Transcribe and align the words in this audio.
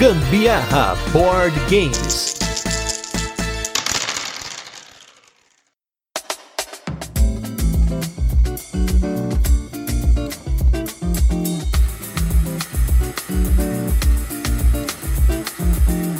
Gambiarra 0.00 0.96
Board 1.12 1.54
Games. 1.68 2.34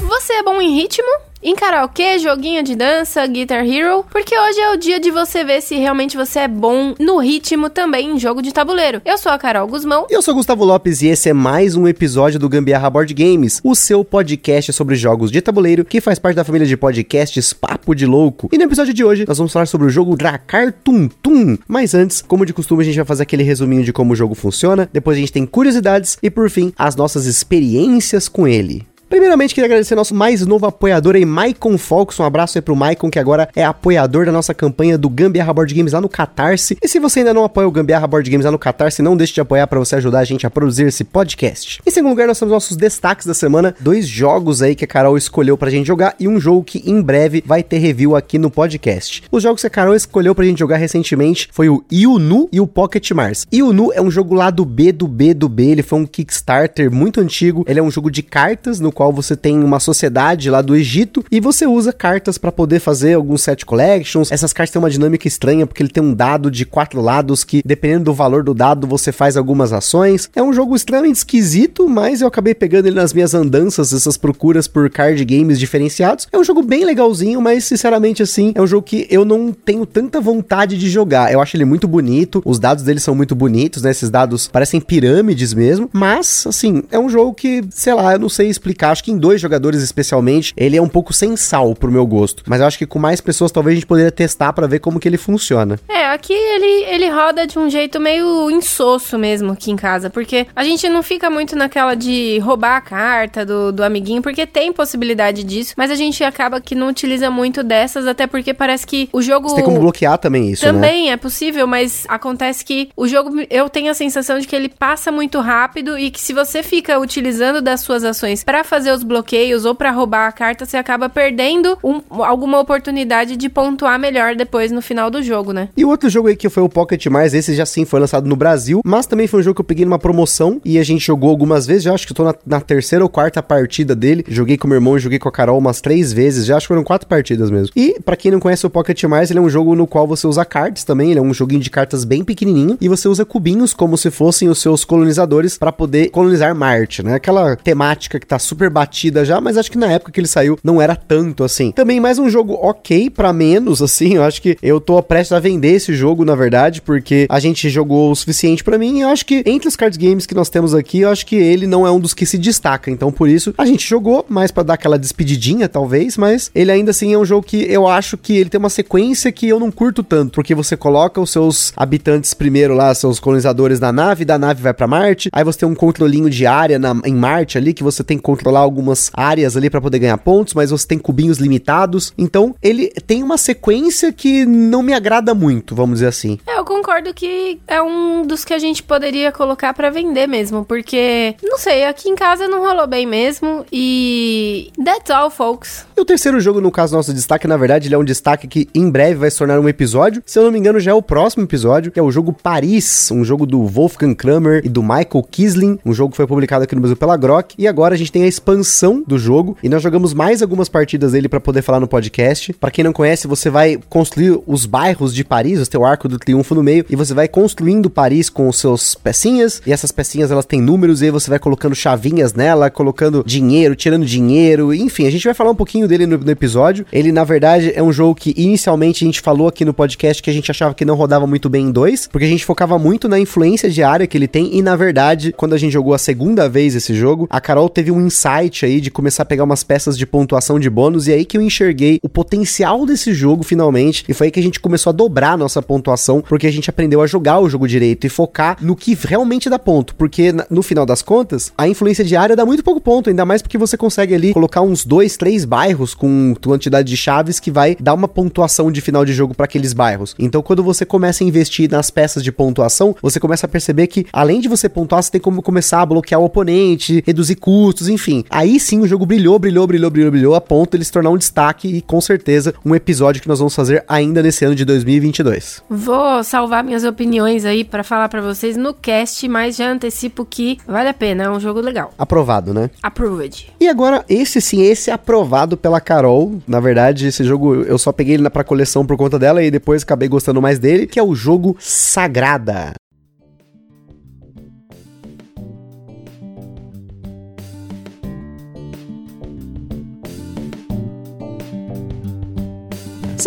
Você 0.07 0.35
é 0.35 0.43
bom 0.43 0.61
em 0.61 0.75
ritmo? 0.75 1.30
Em 1.43 1.57
karaokê, 1.57 2.19
joguinho 2.19 2.63
de 2.63 2.77
dança, 2.77 3.27
Guitar 3.27 3.67
Hero, 3.67 4.05
porque 4.11 4.39
hoje 4.39 4.61
é 4.61 4.75
o 4.75 4.77
dia 4.77 5.01
de 5.01 5.11
você 5.11 5.43
ver 5.43 5.63
se 5.63 5.75
realmente 5.75 6.15
você 6.15 6.41
é 6.41 6.49
bom 6.49 6.95
no 6.99 7.17
ritmo 7.17 7.71
também 7.71 8.11
em 8.11 8.19
jogo 8.19 8.43
de 8.43 8.53
tabuleiro. 8.53 9.01
Eu 9.07 9.17
sou 9.17 9.33
a 9.33 9.39
Carol 9.39 9.67
Guzmão. 9.67 10.07
Eu 10.11 10.21
sou 10.21 10.35
Gustavo 10.35 10.67
Lopes 10.67 11.01
e 11.01 11.07
esse 11.07 11.31
é 11.31 11.33
mais 11.33 11.75
um 11.77 11.89
episódio 11.89 12.39
do 12.39 12.47
Gambiarra 12.47 12.91
Board 12.91 13.15
Games, 13.15 13.59
o 13.65 13.75
seu 13.75 14.05
podcast 14.05 14.71
sobre 14.75 14.97
jogos 14.97 15.31
de 15.31 15.41
tabuleiro 15.41 15.83
que 15.83 15.99
faz 15.99 16.19
parte 16.19 16.37
da 16.37 16.45
família 16.45 16.67
de 16.67 16.77
podcasts 16.77 17.55
Papo 17.55 17.95
de 17.95 18.05
Louco. 18.05 18.51
E 18.53 18.59
no 18.59 18.65
episódio 18.65 18.93
de 18.93 19.03
hoje 19.03 19.25
nós 19.27 19.39
vamos 19.39 19.51
falar 19.51 19.65
sobre 19.65 19.87
o 19.87 19.91
jogo 19.91 20.19
Dracar 20.19 20.75
Tum 20.85 21.09
Tum. 21.09 21.57
Mas 21.67 21.95
antes, 21.95 22.21
como 22.21 22.45
de 22.45 22.53
costume, 22.53 22.83
a 22.83 22.85
gente 22.85 22.97
vai 22.97 23.07
fazer 23.07 23.23
aquele 23.23 23.45
resuminho 23.45 23.83
de 23.83 23.95
como 23.95 24.13
o 24.13 24.17
jogo 24.17 24.35
funciona, 24.35 24.91
depois 24.93 25.17
a 25.17 25.21
gente 25.21 25.33
tem 25.33 25.47
curiosidades 25.47 26.19
e 26.23 26.29
por 26.29 26.51
fim, 26.51 26.71
as 26.77 26.95
nossas 26.95 27.25
experiências 27.25 28.29
com 28.29 28.47
ele. 28.47 28.90
Primeiramente, 29.11 29.53
queria 29.53 29.67
agradecer 29.67 29.97
nosso 29.97 30.15
mais 30.15 30.47
novo 30.47 30.67
apoiador 30.67 31.17
aí, 31.17 31.25
Maicon 31.25 31.77
Fox. 31.77 32.21
Um 32.21 32.25
abraço 32.25 32.57
aí 32.57 32.63
pro 32.63 32.77
Maicon, 32.77 33.11
que 33.11 33.19
agora 33.19 33.49
é 33.57 33.65
apoiador 33.65 34.25
da 34.25 34.31
nossa 34.31 34.55
campanha 34.55 34.97
do 34.97 35.11
Gambiarra 35.11 35.53
Board 35.53 35.75
Games 35.75 35.93
lá 35.93 36.01
no 36.01 36.09
Catarse. 36.09 36.79
E 36.81 36.87
se 36.87 37.01
você 37.01 37.19
ainda 37.19 37.35
não 37.35 37.43
apoia 37.43 37.67
o 37.67 37.73
Gambiarra 37.73 38.07
Board 38.07 38.31
Games 38.31 38.45
lá 38.45 38.53
no 38.53 38.59
Catarse, 38.59 39.03
não 39.03 39.17
deixe 39.17 39.35
de 39.35 39.41
apoiar 39.41 39.67
para 39.67 39.81
você 39.81 39.97
ajudar 39.97 40.21
a 40.21 40.25
gente 40.25 40.47
a 40.47 40.51
produzir 40.51 40.87
esse 40.87 41.03
podcast. 41.03 41.81
Em 41.85 41.91
segundo 41.91 42.11
lugar, 42.11 42.29
nós 42.29 42.39
temos 42.39 42.53
nossos 42.53 42.77
destaques 42.77 43.27
da 43.27 43.35
semana. 43.35 43.75
Dois 43.81 44.07
jogos 44.07 44.63
aí 44.63 44.77
que 44.77 44.85
a 44.85 44.89
Carol 44.89 45.19
escolheu 45.19 45.59
pra 45.59 45.71
gente 45.71 45.89
jogar 45.89 46.15
e 46.21 46.29
um 46.29 46.39
jogo 46.39 46.63
que 46.63 46.81
em 46.89 47.03
breve 47.03 47.43
vai 47.45 47.65
ter 47.65 47.79
review 47.79 48.15
aqui 48.15 48.39
no 48.39 48.49
podcast. 48.49 49.25
Os 49.33 49.43
jogos 49.43 49.63
que 49.63 49.67
a 49.67 49.71
Carol 49.71 49.97
escolheu 49.97 50.37
pra 50.37 50.45
gente 50.45 50.61
jogar 50.61 50.77
recentemente 50.77 51.49
foi 51.51 51.69
o 51.69 51.83
Iunu 51.91 52.49
e 52.53 52.61
o 52.61 52.67
Pocket 52.67 53.11
Mars. 53.11 53.45
Iunu 53.53 53.93
é 53.93 54.01
um 54.01 54.09
jogo 54.11 54.37
lá 54.37 54.51
do 54.51 54.65
B 54.65 54.93
do 54.93 55.09
B 55.09 55.35
do 55.35 55.49
B, 55.49 55.65
ele 55.65 55.83
foi 55.83 55.99
um 55.99 56.07
Kickstarter 56.07 56.93
muito 56.93 57.21
antigo. 57.21 57.65
Ele 57.67 57.81
é 57.81 57.83
um 57.83 57.91
jogo 57.91 58.09
de 58.09 58.23
cartas 58.23 58.79
no 58.79 59.00
qual 59.01 59.15
você 59.15 59.35
tem 59.35 59.59
uma 59.65 59.81
sociedade 59.81 60.51
lá 60.51 60.61
do 60.61 60.77
Egito 60.77 61.25
e 61.33 61.41
você 61.41 61.67
usa 61.67 61.91
cartas 61.91 62.37
para 62.37 62.53
poder 62.53 62.81
fazer 62.81 63.15
alguns 63.15 63.41
set 63.41 63.65
collections. 63.65 64.31
Essas 64.31 64.53
cartas 64.53 64.75
têm 64.75 64.79
uma 64.79 64.91
dinâmica 64.91 65.27
estranha 65.27 65.67
porque 65.67 65.83
ele 65.83 65.89
tem 65.89 66.03
um 66.03 66.13
dado 66.13 66.51
de 66.51 66.67
quatro 66.67 67.01
lados 67.01 67.43
que, 67.43 67.63
dependendo 67.65 68.05
do 68.05 68.13
valor 68.13 68.45
do 68.45 68.53
dado, 68.53 68.87
você 68.87 69.11
faz 69.11 69.39
algumas 69.39 69.73
ações. 69.73 70.29
É 70.37 70.43
um 70.43 70.53
jogo 70.53 70.77
extremamente 70.77 71.17
esquisito, 71.17 71.89
mas 71.89 72.21
eu 72.21 72.29
acabei 72.29 72.55
pegando 72.55 72.89
ele 72.89 72.97
nas 72.97 73.15
minhas 73.15 73.33
andanças, 73.33 73.91
essas 73.91 74.19
procuras 74.19 74.69
por 74.69 74.91
card 74.91 75.25
games 75.25 75.59
diferenciados. 75.59 76.29
É 76.31 76.37
um 76.37 76.45
jogo 76.45 76.63
bem 76.63 76.85
legalzinho, 76.85 77.41
mas 77.41 77.65
sinceramente 77.65 78.23
assim, 78.23 78.53
é 78.55 78.61
um 78.61 78.67
jogo 78.67 78.83
que 78.83 79.07
eu 79.09 79.25
não 79.25 79.51
tenho 79.51 79.87
tanta 79.87 80.21
vontade 80.21 80.77
de 80.77 80.91
jogar. 80.91 81.33
Eu 81.33 81.41
acho 81.41 81.57
ele 81.57 81.65
muito 81.65 81.89
bonito, 81.89 82.43
os 82.45 82.59
dados 82.59 82.85
dele 82.85 83.01
são 83.01 83.15
muito 83.15 83.35
bonitos, 83.35 83.83
né? 83.83 83.93
Esses 83.93 84.11
dados 84.11 84.47
parecem 84.47 84.79
pirâmides 84.79 85.55
mesmo, 85.55 85.89
mas 85.91 86.45
assim, 86.47 86.83
é 86.91 86.99
um 86.99 87.09
jogo 87.09 87.33
que, 87.33 87.65
sei 87.71 87.95
lá, 87.95 88.13
eu 88.13 88.19
não 88.19 88.29
sei 88.29 88.51
explicar. 88.51 88.90
Acho 88.91 89.05
que 89.05 89.13
em 89.13 89.19
dois 89.19 89.41
jogadores 89.41 89.83
especialmente, 89.83 90.53
ele 90.57 90.77
é 90.77 90.83
um 90.83 90.89
pouco 90.89 91.13
sem 91.13 91.37
sal 91.37 91.75
pro 91.75 91.91
meu 91.91 92.07
gosto. 92.07 92.43
Mas 92.47 92.61
eu 92.61 92.67
acho 92.67 92.79
que 92.79 92.87
com 92.87 92.99
mais 92.99 93.21
pessoas 93.21 93.53
talvez 93.53 93.73
a 93.73 93.77
gente 93.77 93.87
poderia 93.87 94.11
testar 94.11 94.53
para 94.53 94.67
ver 94.67 94.81
como 94.81 94.99
que 94.99 95.09
ele 95.09 95.17
funciona. 95.17 95.79
É, 95.89 96.07
aqui 96.07 96.33
ele, 96.33 96.85
ele 96.85 97.11
roda 97.11 97.47
de 97.47 97.59
um 97.59 97.69
jeito 97.69 98.01
meio 98.01 98.51
insosso 98.51 99.19
mesmo 99.19 99.53
aqui 99.53 99.71
em 99.71 99.77
casa, 99.77 100.11
porque 100.11 100.47
a 100.55 100.65
gente 100.65 100.89
não 100.89 101.03
fica 101.03 101.31
muito 101.31 101.55
naquela 101.57 101.95
de 101.95 102.39
roubar 102.41 102.77
a 102.77 102.81
carta 102.81 103.45
do, 103.45 103.73
do 103.73 103.85
amiguinho, 103.85 104.23
porque 104.23 104.47
tem 104.47 104.73
possibilidade 104.73 105.45
disso, 105.45 105.75
mas 105.77 105.91
a 105.91 105.95
gente 105.95 106.23
acaba 106.25 106.61
que 106.61 106.75
não 106.75 106.89
utiliza 106.89 107.31
muito 107.31 107.63
dessas, 107.63 108.07
até 108.07 108.27
porque 108.27 108.53
parece 108.53 108.87
que 108.87 109.09
o 109.13 109.23
jogo... 109.23 109.49
Você 109.49 109.57
tem 109.57 109.65
como 109.65 109.81
bloquear 109.81 110.19
também 110.19 110.51
isso, 110.51 110.65
Também 110.65 111.07
né? 111.07 111.13
é 111.13 111.17
possível, 111.17 111.67
mas 111.67 112.05
acontece 112.09 112.65
que 112.65 112.91
o 112.97 113.07
jogo, 113.07 113.31
eu 113.49 113.69
tenho 113.69 113.91
a 113.91 113.95
sensação 113.95 114.39
de 114.39 114.47
que 114.47 114.57
ele 114.57 114.69
passa 114.69 115.13
muito 115.13 115.39
rápido 115.41 115.99
e 115.99 116.11
que 116.11 116.21
se 116.21 116.33
você 116.33 116.63
fica 116.63 116.99
utilizando 116.99 117.61
das 117.61 117.81
suas 117.81 118.05
ações 118.05 118.43
para 118.43 118.65
fazer 118.65 118.80
os 118.87 119.03
bloqueios 119.03 119.65
ou 119.65 119.75
para 119.75 119.91
roubar 119.91 120.29
a 120.29 120.33
carta, 120.33 120.65
você 120.65 120.77
acaba 120.77 121.09
perdendo 121.09 121.77
um, 121.83 122.01
alguma 122.23 122.61
oportunidade 122.61 123.37
de 123.37 123.49
pontuar 123.49 123.99
melhor 123.99 124.37
depois 124.37 124.71
no 124.71 124.81
final 124.81 125.11
do 125.11 125.23
jogo, 125.23 125.53
né? 125.53 125.69
E 125.77 125.85
o 125.85 125.89
outro 125.89 126.09
jogo 126.09 126.29
aí 126.29 126.37
que 126.37 126.49
foi 126.49 126.63
o 126.63 126.69
Pocket 126.69 127.05
Mars, 127.07 127.35
esse 127.35 127.55
já 127.55 127.67
sim 127.67 127.85
foi 127.85 128.01
lançado 128.01 128.29
no 128.29 128.37
Brasil, 128.37 128.81
mas 128.85 129.07
também 129.07 129.27
foi 129.27 129.41
um 129.41 129.43
jogo 129.43 129.57
que 129.57 129.61
eu 129.61 129.65
peguei 129.65 129.85
numa 129.85 129.99
promoção 129.99 130.61
e 130.65 130.79
a 130.79 130.83
gente 130.83 131.05
jogou 131.05 131.31
algumas 131.31 131.67
vezes, 131.67 131.83
já 131.83 131.95
acho 131.95 132.07
que 132.07 132.13
eu 132.13 132.17
tô 132.17 132.25
na, 132.25 132.35
na 132.47 132.61
terceira 132.61 133.05
ou 133.05 133.09
quarta 133.09 133.43
partida 133.43 133.95
dele. 133.95 134.25
Joguei 134.29 134.57
com 134.57 134.69
meu 134.69 134.77
irmão 134.77 134.99
joguei 134.99 135.19
com 135.19 135.29
a 135.29 135.33
Carol 135.33 135.59
umas 135.59 135.81
três 135.81 136.13
vezes, 136.13 136.47
já 136.47 136.57
acho 136.57 136.65
que 136.65 136.69
foram 136.69 136.85
quatro 136.85 137.09
partidas 137.09 137.51
mesmo. 137.51 137.73
E 137.75 137.99
para 138.05 138.17
quem 138.17 138.31
não 138.31 138.41
conhece 138.41 138.67
o 138.67 138.71
Pocket 138.71 139.03
Mars, 139.05 139.31
ele 139.31 139.39
é 139.39 139.43
um 139.43 139.49
jogo 139.49 139.75
no 139.75 139.87
qual 139.87 140.07
você 140.07 140.27
usa 140.27 140.45
cards 140.45 140.85
também, 140.85 141.11
ele 141.11 141.19
é 141.19 141.23
um 141.23 141.35
joguinho 141.35 141.61
de 141.61 141.71
cartas 141.71 142.05
bem 142.05 142.23
pequenininho 142.23 142.77
e 142.81 142.89
você 142.89 143.09
usa 143.09 143.25
cubinhos 143.25 143.73
como 143.73 143.97
se 143.97 144.11
fossem 144.11 144.49
os 144.49 144.61
seus 144.61 144.85
colonizadores 144.85 145.57
para 145.57 145.73
poder 145.73 146.11
colonizar 146.11 146.55
Marte, 146.55 147.03
né? 147.03 147.15
Aquela 147.15 147.57
temática 147.57 148.19
que 148.19 148.27
tá 148.27 148.39
super 148.39 148.60
batida 148.69 149.25
já, 149.25 149.41
mas 149.41 149.57
acho 149.57 149.71
que 149.71 149.79
na 149.79 149.91
época 149.91 150.13
que 150.13 150.21
ele 150.21 150.27
saiu 150.27 150.59
não 150.63 150.83
era 150.83 150.95
tanto 150.95 151.45
assim. 151.45 151.71
Também 151.71 152.01
mais 152.01 152.19
um 152.19 152.29
jogo 152.29 152.55
ok 152.55 153.09
para 153.09 153.33
menos, 153.33 153.81
assim, 153.81 154.15
eu 154.17 154.25
acho 154.25 154.43
que 154.43 154.59
eu 154.63 154.81
tô 154.81 155.01
prestes 155.03 155.33
a 155.33 155.41
vender 155.41 155.73
esse 155.73 155.95
jogo, 155.95 156.25
na 156.25 156.35
verdade, 156.35 156.83
porque 156.83 157.27
a 157.31 157.41
gente 157.41 157.69
jogou 157.69 158.11
o 158.11 158.17
suficiente 158.17 158.63
para 158.63 158.77
mim 158.77 158.99
e 158.99 159.01
eu 159.03 159.09
acho 159.09 159.25
que 159.25 159.43
entre 159.47 159.69
os 159.69 159.77
card 159.77 159.97
games 159.97 160.27
que 160.27 160.35
nós 160.35 160.49
temos 160.49 160.75
aqui, 160.75 161.01
eu 161.01 161.09
acho 161.09 161.25
que 161.25 161.37
ele 161.37 161.67
não 161.67 161.87
é 161.87 161.91
um 161.91 162.01
dos 162.01 162.13
que 162.13 162.27
se 162.27 162.37
destaca, 162.37 162.91
então 162.91 163.11
por 163.13 163.29
isso 163.29 163.55
a 163.57 163.65
gente 163.65 163.89
jogou 163.89 164.27
mais 164.29 164.51
para 164.51 164.65
dar 164.65 164.75
aquela 164.75 164.99
despedidinha, 164.99 165.69
talvez, 165.69 166.17
mas 166.17 166.51
ele 166.55 166.73
ainda 166.73 166.91
assim 166.91 167.15
é 167.15 167.19
um 167.19 167.25
jogo 167.25 167.47
que 167.47 167.63
eu 167.71 167.87
acho 167.87 168.19
que 168.19 168.37
ele 168.37 168.51
tem 168.51 168.59
uma 168.59 168.69
sequência 168.71 169.31
que 169.31 169.49
eu 169.49 169.61
não 169.61 169.71
curto 169.71 170.03
tanto, 170.03 170.35
porque 170.35 170.55
você 170.55 170.77
coloca 170.77 171.21
os 171.21 171.31
seus 171.31 171.73
habitantes 171.77 172.35
primeiro 172.35 172.75
lá, 172.75 172.95
seus 172.95 173.21
colonizadores 173.21 173.81
na 173.81 173.93
nave, 173.93 174.25
da 174.25 174.39
nave 174.39 174.63
vai 174.63 174.75
para 174.75 174.87
Marte, 174.87 175.31
aí 175.33 175.45
você 175.45 175.61
tem 175.61 175.69
um 175.69 175.75
controlinho 175.75 176.29
de 176.29 176.47
área 176.47 176.79
na, 176.79 176.95
em 177.05 177.15
Marte 177.15 177.57
ali, 177.57 177.73
que 177.73 177.83
você 177.83 178.03
tem 178.03 178.17
que 178.17 178.23
controlar 178.23 178.50
algumas 178.59 179.11
áreas 179.15 179.57
ali 179.57 179.71
para 179.71 179.81
poder 179.81 180.01
ganhar 180.01 180.19
pontos, 180.19 180.55
mas 180.55 180.71
você 180.71 180.87
tem 180.87 180.99
cubinhos 180.99 181.39
limitados. 181.39 182.13
Então, 182.19 182.55
ele 182.61 182.89
tem 183.07 183.23
uma 183.23 183.39
sequência 183.39 184.13
que 184.13 184.45
não 184.45 184.83
me 184.83 184.93
agrada 184.93 185.35
muito, 185.35 185.75
vamos 185.75 185.97
dizer 185.97 186.09
assim. 186.09 186.39
É, 186.47 186.59
eu 186.59 186.65
concordo 186.65 187.15
que 187.15 187.61
é 187.69 187.81
um 187.81 188.23
dos 188.27 188.45
que 188.45 188.53
a 188.53 188.59
gente 188.59 188.83
poderia 188.83 189.33
colocar 189.33 189.73
para 189.73 189.91
vender 189.91 190.27
mesmo, 190.27 190.65
porque 190.65 191.35
não 191.43 191.59
sei, 191.59 191.85
aqui 191.85 192.09
em 192.09 192.15
casa 192.15 192.49
não 192.49 192.61
rolou 192.61 192.87
bem 192.87 193.07
mesmo 193.07 193.65
e 193.73 194.71
that's 194.85 195.11
all, 195.11 195.31
folks. 195.31 195.87
E 195.97 196.01
o 196.01 196.05
terceiro 196.05 196.41
jogo, 196.41 196.61
no 196.61 196.71
caso 196.71 196.97
nosso 196.97 197.13
destaque, 197.13 197.47
na 197.47 197.57
verdade, 197.57 197.89
ele 197.89 197.95
é 197.95 197.99
um 197.99 198.05
destaque 198.05 198.49
que 198.49 198.69
em 198.75 198.91
breve 198.91 199.15
vai 199.15 199.31
se 199.31 199.39
tornar 199.39 199.59
um 199.61 199.69
episódio. 199.69 200.23
Se 200.27 200.39
eu 200.39 200.45
não 200.45 200.51
me 200.51 200.59
engano, 200.59 200.81
já 200.81 200.91
é 200.91 200.95
o 200.95 201.03
próximo 201.03 201.45
episódio, 201.45 201.93
que 201.93 201.99
é 201.99 202.03
o 202.03 202.11
jogo 202.11 202.33
Paris, 202.33 203.11
um 203.11 203.25
jogo 203.25 203.47
do 203.47 203.67
Wolfgang 203.67 204.15
Kramer 204.15 204.63
e 204.65 204.69
do 204.69 204.83
Michael 204.83 205.27
Kisling, 205.31 205.79
um 205.85 205.93
jogo 205.93 206.11
que 206.11 206.17
foi 206.17 206.27
publicado 206.27 206.65
aqui 206.65 206.75
no 206.75 206.81
Brasil 206.81 206.97
pela 206.97 207.17
Grok. 207.17 207.55
E 207.59 207.69
agora 207.69 207.95
a 207.95 207.99
gente 207.99 208.13
tem 208.13 208.25
a 208.25 208.27
expansão 208.41 209.05
do 209.07 209.19
jogo 209.19 209.57
e 209.63 209.69
nós 209.69 209.83
jogamos 209.83 210.15
mais 210.15 210.41
algumas 210.41 210.69
partidas 210.69 211.13
dele 211.13 211.29
para 211.29 211.41
poder 211.41 211.63
falar 211.63 211.79
no 211.79 211.87
podcast. 211.87 212.53
Para 212.55 212.71
quem 212.71 212.83
não 212.83 212.93
conhece, 212.93 213.27
você 213.27 213.51
vai 213.51 213.79
construir 213.89 214.41
os 214.47 214.65
bairros 214.65 215.15
de 215.15 215.23
Paris, 215.23 215.59
você 215.59 215.71
tem 215.71 215.81
o 215.81 215.85
Arco 215.85 216.09
do 216.09 216.19
Triunfo 216.19 216.55
no 216.55 216.63
meio 216.63 216.85
e 216.89 216.97
você 216.97 217.13
vai 217.13 217.29
construindo 217.29 217.91
Paris 217.91 218.31
com 218.31 218.49
os 218.49 218.59
seus 218.59 218.95
pecinhas 218.95 219.61
e 219.67 219.73
essas 219.73 219.93
pecinhas 219.93 220.31
elas 220.31 220.47
têm 220.47 220.61
números 220.61 221.03
e 221.03 221.07
aí 221.07 221.11
você 221.11 221.29
vai 221.29 221.39
colocando 221.39 221.75
chavinhas 221.75 222.33
nela, 222.33 222.71
colocando 222.71 223.23
dinheiro, 223.27 223.77
tirando 223.77 224.07
dinheiro, 224.07 224.73
enfim, 224.73 225.07
a 225.07 225.11
gente 225.11 225.25
vai 225.25 225.35
falar 225.35 225.51
um 225.51 225.55
pouquinho 225.55 225.87
dele 225.87 226.07
no, 226.07 226.17
no 226.17 226.31
episódio. 226.31 226.87
Ele 226.93 227.13
na 227.13 227.25
verdade 227.25 227.73
é 227.75 227.83
um 227.83 227.93
jogo 227.93 228.15
que 228.15 228.35
inicialmente 228.37 229.05
a 229.05 229.07
gente 229.07 229.21
falou 229.21 229.49
aqui 229.49 229.65
no 229.65 229.75
podcast 229.75 230.23
que 230.23 230.31
a 230.31 230.33
gente 230.33 230.51
achava 230.51 230.75
que 230.75 230.85
não 230.85 230.95
rodava 230.95 231.27
muito 231.27 231.49
bem 231.49 231.67
em 231.67 231.71
dois, 231.71 232.07
porque 232.07 232.25
a 232.25 232.29
gente 232.29 232.45
focava 232.45 232.79
muito 232.79 233.09
na 233.09 233.19
influência 233.19 233.69
de 233.69 233.83
área 233.83 234.07
que 234.07 234.17
ele 234.17 234.29
tem 234.29 234.57
e 234.57 234.63
na 234.63 234.77
verdade, 234.77 235.33
quando 235.37 235.53
a 235.53 235.59
gente 235.59 235.73
jogou 235.73 235.93
a 235.93 235.99
segunda 235.99 236.49
vez 236.49 236.75
esse 236.75 236.95
jogo, 236.95 237.27
a 237.29 237.41
Carol 237.41 237.69
teve 237.69 237.91
um 237.91 238.01
insight 238.01 238.30
aí 238.37 238.81
de 238.81 238.91
começar 238.91 239.23
a 239.23 239.27
pegar 239.27 239.45
umas 239.45 239.63
peças 239.63 239.97
de 239.97 240.07
pontuação 240.07 240.59
de 240.59 240.71
bônus 240.71 241.07
e 241.07 241.13
aí 241.13 241.25
que 241.25 241.37
eu 241.37 241.43
enxerguei 241.43 241.99
o 242.03 242.09
potencial 242.09 242.87
desse 242.87 243.13
jogo 243.13 243.43
finalmente 243.43 244.05
e 244.09 244.15
foi 244.15 244.29
aí 244.29 244.31
que 244.31 244.41
a 244.41 244.43
gente 244.43 244.61
começou 244.61 244.91
a 244.91 244.95
dobrar 244.95 245.33
a 245.33 245.37
nossa 245.37 245.63
pontuação 245.63 246.23
porque 246.23 246.47
a 246.47 246.53
gente 246.53 246.71
aprendeu 246.71 247.03
a 247.03 247.07
jogar 247.07 247.41
o 247.41 247.49
jogo 247.49 247.67
direito 247.67 248.07
e 248.07 248.11
focar 248.11 248.57
no 248.61 248.77
que 248.77 248.95
realmente 248.95 249.49
dá 249.49 249.59
ponto, 249.59 249.95
porque 249.95 250.33
no 250.49 250.63
final 250.63 250.87
das 250.87 251.03
contas, 251.03 251.53
a 251.57 251.69
influência 251.69 252.05
de 252.05 252.17
área 252.17 252.37
dá 252.37 252.45
muito 252.47 252.63
pouco 252.63 252.81
ponto, 252.81 253.11
ainda 253.11 253.25
mais 253.25 253.43
porque 253.43 253.59
você 253.59 253.77
consegue 253.77 254.15
ali 254.15 254.33
colocar 254.33 254.63
uns 254.63 254.85
dois, 254.85 255.17
três 255.17 255.45
bairros 255.45 255.95
com 255.95 256.35
quantidade 256.43 256.89
de 256.89 256.97
chaves 256.97 257.41
que 257.41 257.51
vai 257.51 257.77
dar 257.81 257.95
uma 257.95 258.09
pontuação 258.09 258.71
de 258.71 258.81
final 258.81 259.05
de 259.05 259.13
jogo 259.13 259.35
para 259.35 259.45
aqueles 259.45 259.73
bairros. 259.73 260.15
Então, 260.19 260.43
quando 260.43 260.63
você 260.63 260.85
começa 260.85 261.23
a 261.23 261.27
investir 261.27 261.71
nas 261.71 261.91
peças 261.91 262.23
de 262.23 262.33
pontuação, 262.33 262.95
você 263.03 263.19
começa 263.19 263.47
a 263.47 263.49
perceber 263.49 263.87
que 263.87 264.07
além 264.13 264.41
de 264.41 264.49
você 264.49 264.69
pontuar, 264.69 265.03
você 265.03 265.11
tem 265.11 265.21
como 265.21 265.43
começar 265.43 265.83
a 265.83 265.87
bloquear 265.87 266.21
o 266.21 266.25
oponente, 266.25 267.03
reduzir 267.07 267.37
custos, 267.37 267.89
enfim. 267.89 268.20
Aí 268.29 268.59
sim 268.59 268.81
o 268.81 268.87
jogo 268.87 269.07
brilhou, 269.07 269.39
brilhou, 269.39 269.67
brilhou, 269.67 269.91
brilhou, 269.91 270.11
brilhou, 270.11 270.35
a 270.35 270.41
ponto 270.41 270.73
de 270.73 270.79
ele 270.79 270.85
se 270.85 270.93
tornar 270.93 271.11
um 271.11 271.17
destaque 271.17 271.69
e 271.69 271.83
com 271.83 272.01
certeza 272.01 272.55
um 272.65 272.75
episódio 272.75 273.23
que 273.23 273.29
nós 273.29 273.39
vamos 273.39 273.55
fazer 273.55 273.85
ainda 273.87 274.23
nesse 274.23 274.45
ano 274.45 274.55
de 274.55 274.65
2022. 274.65 275.63
Vou 275.69 276.25
salvar 276.25 276.65
minhas 276.65 276.85
opiniões 276.85 277.45
aí 277.45 277.65
para 277.65 277.85
falar 277.85 278.09
para 278.09 278.21
vocês 278.21 278.57
no 278.57 278.73
cast, 278.75 279.29
mas 279.29 279.57
já 279.57 279.71
antecipo 279.71 280.25
que 280.25 280.59
vale 280.67 280.89
a 280.89 280.95
pena, 280.95 281.25
é 281.25 281.31
um 281.31 281.39
jogo 281.39 281.61
legal. 281.61 281.93
Aprovado, 281.99 282.53
né? 282.55 282.71
Approved. 282.83 283.53
E 283.61 283.69
agora, 283.69 284.05
esse 284.09 284.41
sim, 284.41 284.63
esse 284.63 284.91
é 284.91 284.95
aprovado 284.95 285.57
pela 285.57 285.81
Carol. 285.81 286.41
Na 286.47 286.61
verdade, 286.61 287.07
esse 287.07 287.23
jogo 287.25 287.57
eu 287.63 287.79
só 287.79 287.93
peguei 287.93 288.15
ele 288.15 288.31
pra 288.31 288.45
coleção 288.45 288.87
por 288.87 288.97
conta 288.97 289.19
dela 289.19 289.43
e 289.43 289.51
depois 289.51 289.83
acabei 289.83 290.09
gostando 290.09 290.41
mais 290.41 290.59
dele, 290.59 290.87
que 290.87 290.99
é 290.99 291.03
o 291.03 291.15
jogo 291.15 291.57
Sagrada. 291.59 292.73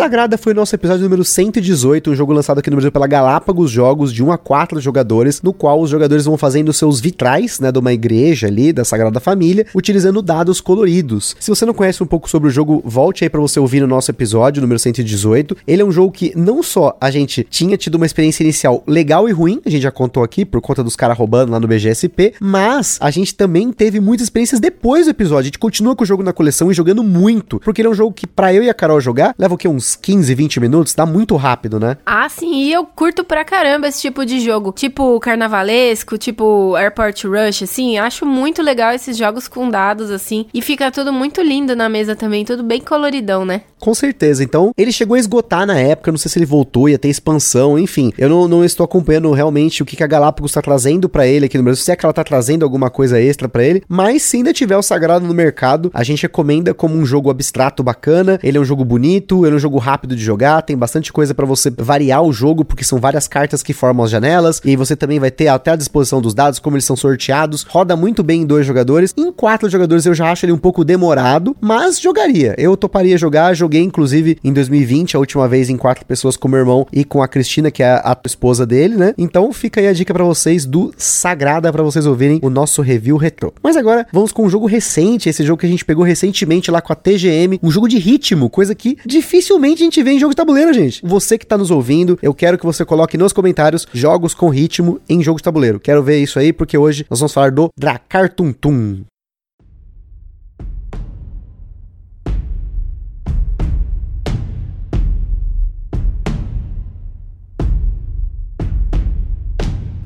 Sagrada 0.04 0.36
foi 0.36 0.52
o 0.52 0.56
nosso 0.56 0.74
episódio 0.74 1.02
número 1.04 1.24
118, 1.24 2.10
um 2.10 2.14
jogo 2.14 2.30
lançado 2.34 2.58
aqui 2.58 2.68
no 2.68 2.76
Brasil 2.76 2.92
pela 2.92 3.06
Galápagos 3.06 3.70
Jogos, 3.70 4.12
de 4.12 4.22
1 4.22 4.32
a 4.32 4.36
4 4.36 4.78
jogadores, 4.78 5.40
no 5.40 5.50
qual 5.50 5.80
os 5.80 5.88
jogadores 5.88 6.26
vão 6.26 6.36
fazendo 6.36 6.74
seus 6.74 7.00
vitrais, 7.00 7.58
né, 7.58 7.72
de 7.72 7.78
uma 7.78 7.90
igreja 7.90 8.46
ali, 8.46 8.70
da 8.70 8.84
Sagrada 8.84 9.18
Família, 9.18 9.64
utilizando 9.74 10.20
dados 10.20 10.60
coloridos. 10.60 11.34
Se 11.40 11.48
você 11.48 11.64
não 11.64 11.72
conhece 11.72 12.02
um 12.02 12.06
pouco 12.06 12.28
sobre 12.28 12.50
o 12.50 12.52
jogo, 12.52 12.82
volte 12.84 13.24
aí 13.24 13.30
para 13.30 13.40
você 13.40 13.58
ouvir 13.58 13.80
no 13.80 13.86
nosso 13.86 14.10
episódio 14.10 14.60
número 14.60 14.78
118. 14.78 15.56
Ele 15.66 15.80
é 15.80 15.84
um 15.86 15.90
jogo 15.90 16.12
que 16.12 16.34
não 16.36 16.62
só 16.62 16.94
a 17.00 17.10
gente 17.10 17.42
tinha 17.48 17.78
tido 17.78 17.94
uma 17.94 18.04
experiência 18.04 18.42
inicial 18.42 18.84
legal 18.86 19.26
e 19.26 19.32
ruim, 19.32 19.62
a 19.64 19.70
gente 19.70 19.84
já 19.84 19.90
contou 19.90 20.22
aqui 20.22 20.44
por 20.44 20.60
conta 20.60 20.84
dos 20.84 20.96
caras 20.96 21.16
roubando 21.16 21.50
lá 21.50 21.58
no 21.58 21.66
BGSP, 21.66 22.34
mas 22.38 22.98
a 23.00 23.10
gente 23.10 23.34
também 23.34 23.72
teve 23.72 24.00
muitas 24.00 24.26
experiências 24.26 24.60
depois 24.60 25.06
do 25.06 25.12
episódio. 25.12 25.40
A 25.40 25.44
gente 25.44 25.58
continua 25.58 25.96
com 25.96 26.04
o 26.04 26.06
jogo 26.06 26.22
na 26.22 26.34
coleção 26.34 26.70
e 26.70 26.74
jogando 26.74 27.02
muito, 27.02 27.58
porque 27.60 27.80
ele 27.80 27.88
é 27.88 27.90
um 27.90 27.94
jogo 27.94 28.12
que 28.12 28.26
para 28.26 28.52
eu 28.52 28.62
e 28.62 28.68
a 28.68 28.74
Carol 28.74 29.00
jogar 29.00 29.34
leva 29.38 29.54
o 29.54 29.56
que 29.56 29.66
uns 29.66 29.93
uns 29.94 29.96
15, 29.96 30.34
20 30.34 30.60
minutos, 30.60 30.94
dá 30.94 31.06
muito 31.06 31.36
rápido, 31.36 31.78
né? 31.78 31.96
Ah, 32.04 32.28
sim, 32.28 32.64
e 32.64 32.72
eu 32.72 32.84
curto 32.84 33.24
pra 33.24 33.44
caramba 33.44 33.88
esse 33.88 34.00
tipo 34.00 34.26
de 34.26 34.40
jogo. 34.40 34.72
Tipo 34.72 35.18
carnavalesco, 35.20 36.18
tipo 36.18 36.74
Airport 36.74 37.24
Rush, 37.24 37.62
assim. 37.62 37.98
Acho 37.98 38.26
muito 38.26 38.62
legal 38.62 38.92
esses 38.92 39.16
jogos 39.16 39.48
com 39.48 39.70
dados, 39.70 40.10
assim. 40.10 40.46
E 40.52 40.60
fica 40.60 40.90
tudo 40.90 41.12
muito 41.12 41.40
lindo 41.40 41.76
na 41.76 41.88
mesa 41.88 42.16
também, 42.16 42.44
tudo 42.44 42.62
bem 42.62 42.80
coloridão, 42.80 43.44
né? 43.44 43.62
Com 43.78 43.94
certeza. 43.94 44.42
Então, 44.42 44.72
ele 44.76 44.90
chegou 44.90 45.14
a 45.14 45.18
esgotar 45.18 45.66
na 45.66 45.78
época, 45.78 46.10
não 46.10 46.18
sei 46.18 46.30
se 46.30 46.38
ele 46.38 46.46
voltou, 46.46 46.88
ia 46.88 46.98
ter 46.98 47.08
expansão, 47.08 47.78
enfim. 47.78 48.12
Eu 48.16 48.28
não, 48.28 48.48
não 48.48 48.64
estou 48.64 48.84
acompanhando 48.84 49.30
realmente 49.32 49.82
o 49.82 49.86
que, 49.86 49.96
que 49.96 50.02
a 50.02 50.06
Galápagos 50.06 50.50
está 50.50 50.62
trazendo 50.62 51.08
para 51.08 51.26
ele 51.26 51.46
aqui 51.46 51.58
no 51.58 51.64
Brasil, 51.64 51.84
se 51.84 51.92
é 51.92 51.96
que 51.96 52.04
ela 52.04 52.12
tá 52.12 52.24
trazendo 52.24 52.64
alguma 52.64 52.88
coisa 52.90 53.20
extra 53.20 53.48
para 53.48 53.62
ele, 53.62 53.82
mas 53.88 54.22
se 54.22 54.38
ainda 54.38 54.52
tiver 54.52 54.76
o 54.76 54.82
Sagrado 54.82 55.26
no 55.26 55.34
mercado, 55.34 55.90
a 55.92 56.02
gente 56.02 56.22
recomenda 56.22 56.72
como 56.72 56.96
um 56.96 57.04
jogo 57.04 57.30
abstrato 57.30 57.82
bacana, 57.82 58.38
ele 58.42 58.56
é 58.56 58.60
um 58.60 58.64
jogo 58.64 58.84
bonito, 58.84 59.44
ele 59.44 59.54
é 59.54 59.56
um 59.56 59.60
jogo 59.60 59.73
rápido 59.78 60.16
de 60.16 60.22
jogar, 60.22 60.62
tem 60.62 60.76
bastante 60.76 61.12
coisa 61.12 61.34
para 61.34 61.46
você 61.46 61.70
variar 61.70 62.22
o 62.22 62.32
jogo, 62.32 62.64
porque 62.64 62.84
são 62.84 62.98
várias 62.98 63.28
cartas 63.28 63.62
que 63.62 63.72
formam 63.72 64.04
as 64.04 64.10
janelas, 64.10 64.60
e 64.64 64.76
você 64.76 64.96
também 64.96 65.18
vai 65.18 65.30
ter 65.30 65.48
até 65.48 65.70
a 65.70 65.76
disposição 65.76 66.20
dos 66.20 66.34
dados, 66.34 66.58
como 66.58 66.76
eles 66.76 66.84
são 66.84 66.96
sorteados, 66.96 67.62
roda 67.62 67.96
muito 67.96 68.22
bem 68.22 68.42
em 68.42 68.46
dois 68.46 68.66
jogadores, 68.66 69.14
em 69.16 69.32
quatro 69.32 69.68
jogadores 69.68 70.06
eu 70.06 70.14
já 70.14 70.30
acho 70.30 70.46
ele 70.46 70.52
um 70.52 70.58
pouco 70.58 70.84
demorado, 70.84 71.56
mas 71.60 72.00
jogaria, 72.00 72.54
eu 72.58 72.76
toparia 72.76 73.18
jogar, 73.18 73.54
joguei 73.54 73.82
inclusive 73.82 74.38
em 74.42 74.52
2020, 74.52 75.16
a 75.16 75.18
última 75.18 75.48
vez 75.48 75.68
em 75.68 75.76
quatro 75.76 76.04
pessoas 76.04 76.36
com 76.36 76.48
meu 76.48 76.60
irmão 76.60 76.86
e 76.92 77.04
com 77.04 77.22
a 77.22 77.28
Cristina, 77.28 77.70
que 77.70 77.82
é 77.82 77.86
a 77.86 78.16
esposa 78.24 78.66
dele, 78.66 78.96
né? 78.96 79.14
Então 79.18 79.52
fica 79.52 79.80
aí 79.80 79.86
a 79.86 79.92
dica 79.92 80.12
para 80.12 80.24
vocês 80.24 80.64
do 80.64 80.92
Sagrada 80.96 81.72
para 81.72 81.82
vocês 81.82 82.06
ouvirem 82.06 82.40
o 82.42 82.50
nosso 82.50 82.82
review 82.82 83.16
retrô. 83.16 83.52
Mas 83.62 83.76
agora 83.76 84.06
vamos 84.12 84.32
com 84.32 84.44
um 84.44 84.50
jogo 84.50 84.66
recente, 84.66 85.28
esse 85.28 85.44
jogo 85.44 85.60
que 85.60 85.66
a 85.66 85.68
gente 85.68 85.84
pegou 85.84 86.04
recentemente 86.04 86.70
lá 86.70 86.80
com 86.80 86.92
a 86.92 86.96
TGM, 86.96 87.58
um 87.62 87.70
jogo 87.70 87.88
de 87.88 87.98
ritmo, 87.98 88.50
coisa 88.50 88.74
que 88.74 88.96
dificilmente 89.04 89.63
a 89.72 89.76
gente 89.76 90.02
vê 90.02 90.12
em 90.12 90.18
jogo 90.18 90.32
de 90.32 90.36
tabuleiro, 90.36 90.72
gente. 90.72 91.00
Você 91.04 91.38
que 91.38 91.46
tá 91.46 91.56
nos 91.56 91.70
ouvindo, 91.70 92.18
eu 92.20 92.34
quero 92.34 92.58
que 92.58 92.66
você 92.66 92.84
coloque 92.84 93.16
nos 93.16 93.32
comentários 93.32 93.86
jogos 93.92 94.34
com 94.34 94.48
ritmo 94.48 95.00
em 95.08 95.22
jogo 95.22 95.38
de 95.38 95.44
tabuleiro. 95.44 95.80
Quero 95.80 96.02
ver 96.02 96.22
isso 96.22 96.38
aí 96.38 96.52
porque 96.52 96.76
hoje 96.76 97.06
nós 97.08 97.20
vamos 97.20 97.32
falar 97.32 97.50
do 97.50 97.70
Dracar 97.78 98.32
Tum 98.32 98.52
Tum. 98.52 99.04